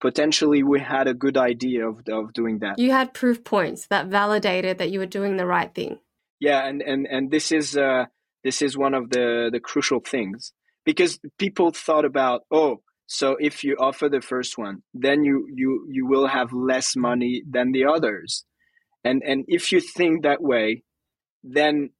potentially 0.00 0.62
we 0.62 0.80
had 0.80 1.06
a 1.06 1.14
good 1.14 1.36
idea 1.36 1.88
of, 1.88 2.02
of 2.08 2.32
doing 2.32 2.60
that. 2.60 2.78
You 2.78 2.92
had 2.92 3.12
proof 3.12 3.44
points 3.44 3.86
that 3.88 4.06
validated 4.06 4.78
that 4.78 4.90
you 4.90 5.00
were 5.00 5.06
doing 5.06 5.36
the 5.36 5.46
right 5.46 5.74
thing. 5.74 5.98
Yeah. 6.40 6.66
And, 6.66 6.82
and, 6.82 7.06
and 7.06 7.30
this 7.30 7.52
is, 7.52 7.76
uh, 7.76 8.06
this 8.42 8.62
is 8.62 8.76
one 8.76 8.94
of 8.94 9.10
the, 9.10 9.50
the 9.52 9.60
crucial 9.60 10.00
things 10.00 10.52
because 10.84 11.18
people 11.38 11.70
thought 11.70 12.04
about, 12.04 12.42
oh, 12.50 12.80
so 13.06 13.36
if 13.38 13.64
you 13.64 13.76
offer 13.78 14.08
the 14.08 14.20
first 14.20 14.56
one, 14.56 14.82
then 14.94 15.24
you 15.24 15.46
you 15.54 15.86
you 15.90 16.06
will 16.06 16.26
have 16.26 16.52
less 16.52 16.96
money 16.96 17.42
than 17.48 17.72
the 17.72 17.84
others. 17.84 18.44
And 19.04 19.22
and 19.24 19.44
if 19.46 19.72
you 19.72 19.80
think 19.80 20.22
that 20.22 20.42
way, 20.42 20.82
then 21.42 21.90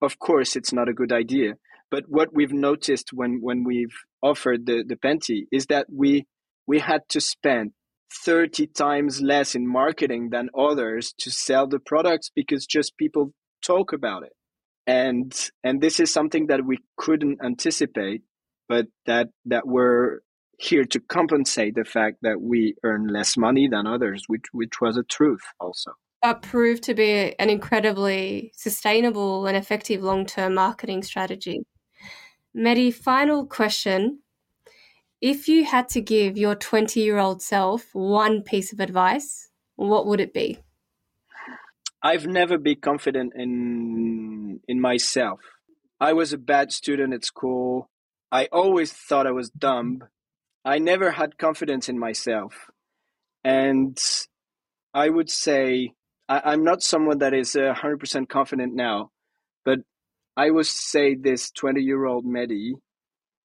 of 0.00 0.18
course 0.18 0.56
it's 0.56 0.72
not 0.72 0.88
a 0.88 0.94
good 0.94 1.12
idea. 1.12 1.54
But 1.90 2.04
what 2.08 2.28
we've 2.32 2.52
noticed 2.52 3.10
when 3.12 3.40
when 3.42 3.64
we've 3.64 3.96
offered 4.22 4.66
the 4.66 4.84
the 4.86 4.96
Penti 4.96 5.46
is 5.50 5.66
that 5.66 5.86
we 5.92 6.26
we 6.66 6.78
had 6.78 7.02
to 7.10 7.20
spend 7.20 7.72
30 8.24 8.68
times 8.68 9.20
less 9.20 9.54
in 9.54 9.66
marketing 9.66 10.28
than 10.30 10.50
others 10.56 11.14
to 11.18 11.30
sell 11.30 11.66
the 11.66 11.80
products 11.80 12.30
because 12.34 12.66
just 12.66 12.96
people 12.96 13.32
talk 13.66 13.92
about 13.92 14.22
it. 14.22 14.32
And 14.86 15.32
and 15.64 15.80
this 15.80 15.98
is 15.98 16.12
something 16.12 16.46
that 16.46 16.64
we 16.64 16.78
couldn't 16.96 17.40
anticipate 17.44 18.22
but 18.68 18.86
that 19.06 19.28
that 19.44 19.66
were 19.66 20.22
here 20.58 20.84
to 20.84 21.00
compensate 21.00 21.74
the 21.74 21.84
fact 21.84 22.18
that 22.22 22.40
we 22.40 22.74
earn 22.84 23.08
less 23.08 23.36
money 23.36 23.68
than 23.68 23.86
others, 23.86 24.24
which 24.28 24.44
which 24.52 24.80
was 24.80 24.96
a 24.96 25.02
truth 25.02 25.42
also. 25.60 25.92
That 26.22 26.42
proved 26.42 26.84
to 26.84 26.94
be 26.94 27.34
an 27.38 27.50
incredibly 27.50 28.52
sustainable 28.54 29.46
and 29.46 29.56
effective 29.56 30.02
long 30.02 30.24
term 30.24 30.54
marketing 30.54 31.02
strategy. 31.02 31.62
Mehdi, 32.56 32.94
final 32.94 33.46
question. 33.46 34.20
If 35.20 35.48
you 35.48 35.64
had 35.64 35.88
to 35.90 36.00
give 36.00 36.36
your 36.36 36.54
20 36.54 37.00
year 37.00 37.18
old 37.18 37.42
self 37.42 37.88
one 37.92 38.42
piece 38.42 38.72
of 38.72 38.80
advice, 38.80 39.50
what 39.76 40.06
would 40.06 40.20
it 40.20 40.32
be? 40.32 40.58
I've 42.02 42.26
never 42.26 42.58
been 42.58 42.80
confident 42.80 43.32
in 43.34 44.60
in 44.68 44.80
myself. 44.80 45.40
I 46.00 46.12
was 46.12 46.32
a 46.32 46.38
bad 46.38 46.72
student 46.72 47.14
at 47.14 47.24
school. 47.24 47.88
I 48.30 48.46
always 48.46 48.92
thought 48.92 49.26
I 49.26 49.30
was 49.30 49.50
dumb 49.50 50.04
I 50.64 50.78
never 50.78 51.10
had 51.10 51.38
confidence 51.38 51.88
in 51.88 51.98
myself. 51.98 52.70
And 53.44 53.98
I 54.94 55.08
would 55.08 55.30
say 55.30 55.92
I, 56.28 56.52
am 56.52 56.64
not 56.64 56.82
someone 56.82 57.18
that 57.18 57.34
is 57.34 57.56
uh, 57.56 57.74
100% 57.74 58.28
confident 58.28 58.74
now, 58.74 59.10
but 59.64 59.80
I 60.36 60.50
would 60.50 60.66
say 60.66 61.14
this 61.14 61.50
20 61.50 61.80
year 61.80 62.04
old 62.04 62.24
Mehdi 62.24 62.72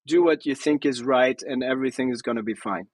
do 0.06 0.24
what 0.24 0.46
you 0.46 0.54
think 0.54 0.86
is 0.86 1.02
right 1.02 1.40
and 1.42 1.62
everything 1.62 2.10
is 2.10 2.22
going 2.22 2.38
to 2.38 2.42
be 2.42 2.54
fine. 2.54 2.84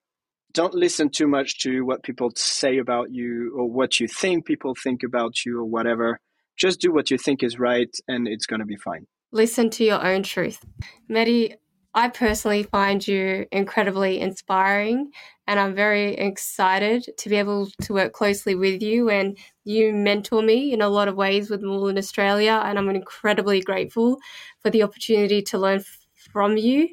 Don't 0.52 0.74
listen 0.74 1.10
too 1.10 1.28
much 1.28 1.60
to 1.60 1.82
what 1.82 2.02
people 2.02 2.30
say 2.34 2.78
about 2.78 3.12
you 3.12 3.54
or 3.56 3.70
what 3.70 4.00
you 4.00 4.08
think 4.08 4.46
people 4.46 4.74
think 4.74 5.02
about 5.02 5.44
you 5.44 5.58
or 5.58 5.64
whatever. 5.64 6.18
Just 6.56 6.80
do 6.80 6.92
what 6.92 7.10
you 7.10 7.18
think 7.18 7.42
is 7.42 7.58
right 7.58 7.90
and 8.08 8.26
it's 8.26 8.46
going 8.46 8.60
to 8.60 8.66
be 8.66 8.76
fine. 8.76 9.06
Listen 9.32 9.70
to 9.70 9.84
your 9.84 10.04
own 10.04 10.22
truth. 10.22 10.64
Mehdi, 11.10 11.56
I 11.96 12.08
personally 12.08 12.64
find 12.64 13.06
you 13.06 13.46
incredibly 13.52 14.20
inspiring, 14.20 15.12
and 15.46 15.60
I'm 15.60 15.76
very 15.76 16.14
excited 16.14 17.08
to 17.16 17.28
be 17.28 17.36
able 17.36 17.68
to 17.82 17.92
work 17.92 18.12
closely 18.12 18.56
with 18.56 18.82
you. 18.82 19.10
And 19.10 19.38
you 19.64 19.92
mentor 19.92 20.42
me 20.42 20.72
in 20.72 20.82
a 20.82 20.88
lot 20.88 21.06
of 21.06 21.14
ways 21.14 21.50
with 21.50 21.62
Mool 21.62 21.86
in 21.88 21.96
Australia, 21.96 22.60
and 22.64 22.78
I'm 22.78 22.90
incredibly 22.90 23.60
grateful 23.60 24.18
for 24.60 24.70
the 24.70 24.82
opportunity 24.82 25.40
to 25.42 25.58
learn 25.58 25.84
from 26.32 26.56
you. 26.56 26.88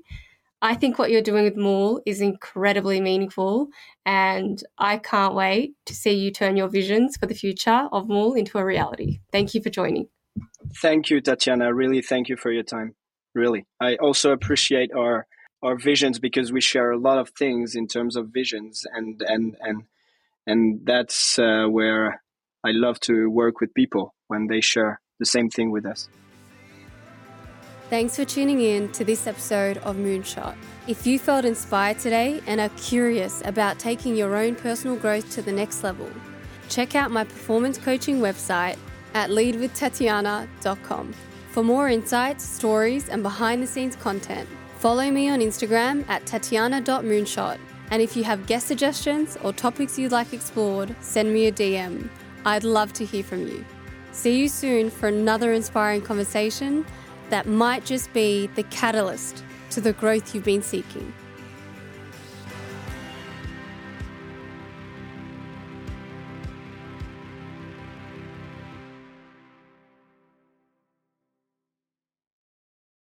I 0.62 0.76
think 0.76 1.00
what 1.00 1.10
you're 1.10 1.24
doing 1.24 1.46
with 1.46 1.58
Mool 1.58 2.04
is 2.06 2.22
incredibly 2.22 3.02
meaningful, 3.02 3.70
and 4.06 4.64
I 4.78 4.98
can't 4.98 5.34
wait 5.34 5.74
to 5.88 5.96
see 5.96 6.14
you 6.14 6.30
turn 6.30 6.58
your 6.58 6.68
visions 6.68 7.18
for 7.18 7.26
the 7.26 7.34
future 7.34 7.90
of 7.92 8.08
Mool 8.08 8.36
into 8.36 8.60
a 8.60 8.66
reality. 8.66 9.22
Thank 9.32 9.56
you 9.56 9.64
for 9.64 9.72
joining. 9.72 10.10
Thank 10.76 11.10
you, 11.10 11.22
Tatjana. 11.22 11.76
Really, 11.76 12.04
thank 12.04 12.30
you 12.30 12.38
for 12.38 12.52
your 12.52 12.64
time 12.64 12.94
really. 13.34 13.66
I 13.80 13.96
also 13.96 14.32
appreciate 14.32 14.92
our 14.94 15.28
our 15.64 15.76
visions 15.78 16.20
because 16.20 16.52
we 16.52 16.62
share 16.62 16.92
a 16.92 16.98
lot 16.98 17.20
of 17.20 17.30
things 17.30 17.76
in 17.76 17.88
terms 17.88 18.16
of 18.16 18.30
visions 18.30 18.86
and 18.94 19.22
and 19.22 19.56
and 19.62 19.84
and 20.48 20.82
that's 20.84 21.38
uh, 21.38 21.66
where 21.68 22.22
I 22.64 22.72
love 22.72 23.00
to 23.02 23.30
work 23.30 23.60
with 23.60 23.74
people 23.74 24.14
when 24.28 24.48
they 24.48 24.62
share 24.62 25.00
the 25.20 25.26
same 25.26 25.50
thing 25.50 25.72
with 25.72 25.86
us. 25.86 26.10
Thanks 27.90 28.16
for 28.16 28.24
tuning 28.24 28.62
in 28.62 28.90
to 28.94 29.04
this 29.04 29.28
episode 29.28 29.78
of 29.80 29.98
Moonshot. 29.98 30.56
If 30.88 31.06
you 31.06 31.20
felt 31.20 31.44
inspired 31.44 32.00
today 32.00 32.42
and 32.48 32.62
are 32.62 32.70
curious 32.70 33.42
about 33.46 33.80
taking 33.80 34.16
your 34.16 34.36
own 34.36 34.56
personal 34.56 34.96
growth 34.96 35.30
to 35.32 35.42
the 35.42 35.52
next 35.52 35.84
level, 35.84 36.10
check 36.70 36.96
out 36.96 37.12
my 37.12 37.26
performance 37.26 37.78
coaching 37.78 38.20
website 38.20 38.78
at 39.14 39.30
leadwithtatjana.com. 39.30 41.14
For 41.52 41.64
more 41.64 41.90
insights, 41.90 42.46
stories, 42.48 43.10
and 43.10 43.22
behind 43.22 43.62
the 43.62 43.68
scenes 43.68 43.98
content, 43.98 44.48
follow 44.78 45.12
me 45.12 45.28
on 45.28 45.42
Instagram 45.42 46.08
at 46.08 46.24
tatjana.moonshot. 46.24 47.60
And 47.92 48.02
if 48.02 48.16
you 48.16 48.24
have 48.24 48.48
guest 48.48 48.68
suggestions 48.68 49.38
or 49.44 49.52
topics 49.52 50.00
you'd 50.00 50.14
like 50.14 50.32
explored, 50.32 50.96
send 51.02 51.34
me 51.34 51.48
a 51.48 51.52
DM. 51.52 52.08
I'd 52.46 52.64
love 52.64 52.94
to 52.94 53.06
hear 53.06 53.22
from 53.22 53.46
you. 53.48 53.66
See 54.14 54.40
you 54.40 54.48
soon 54.48 54.90
for 54.90 55.10
another 55.10 55.52
inspiring 55.52 56.02
conversation 56.02 56.86
that 57.30 57.48
might 57.48 57.84
just 57.84 58.14
be 58.14 58.48
the 58.56 58.64
catalyst 58.64 59.44
to 59.72 59.82
the 59.82 59.92
growth 59.92 60.34
you've 60.34 60.46
been 60.46 60.64
seeking. 60.64 61.14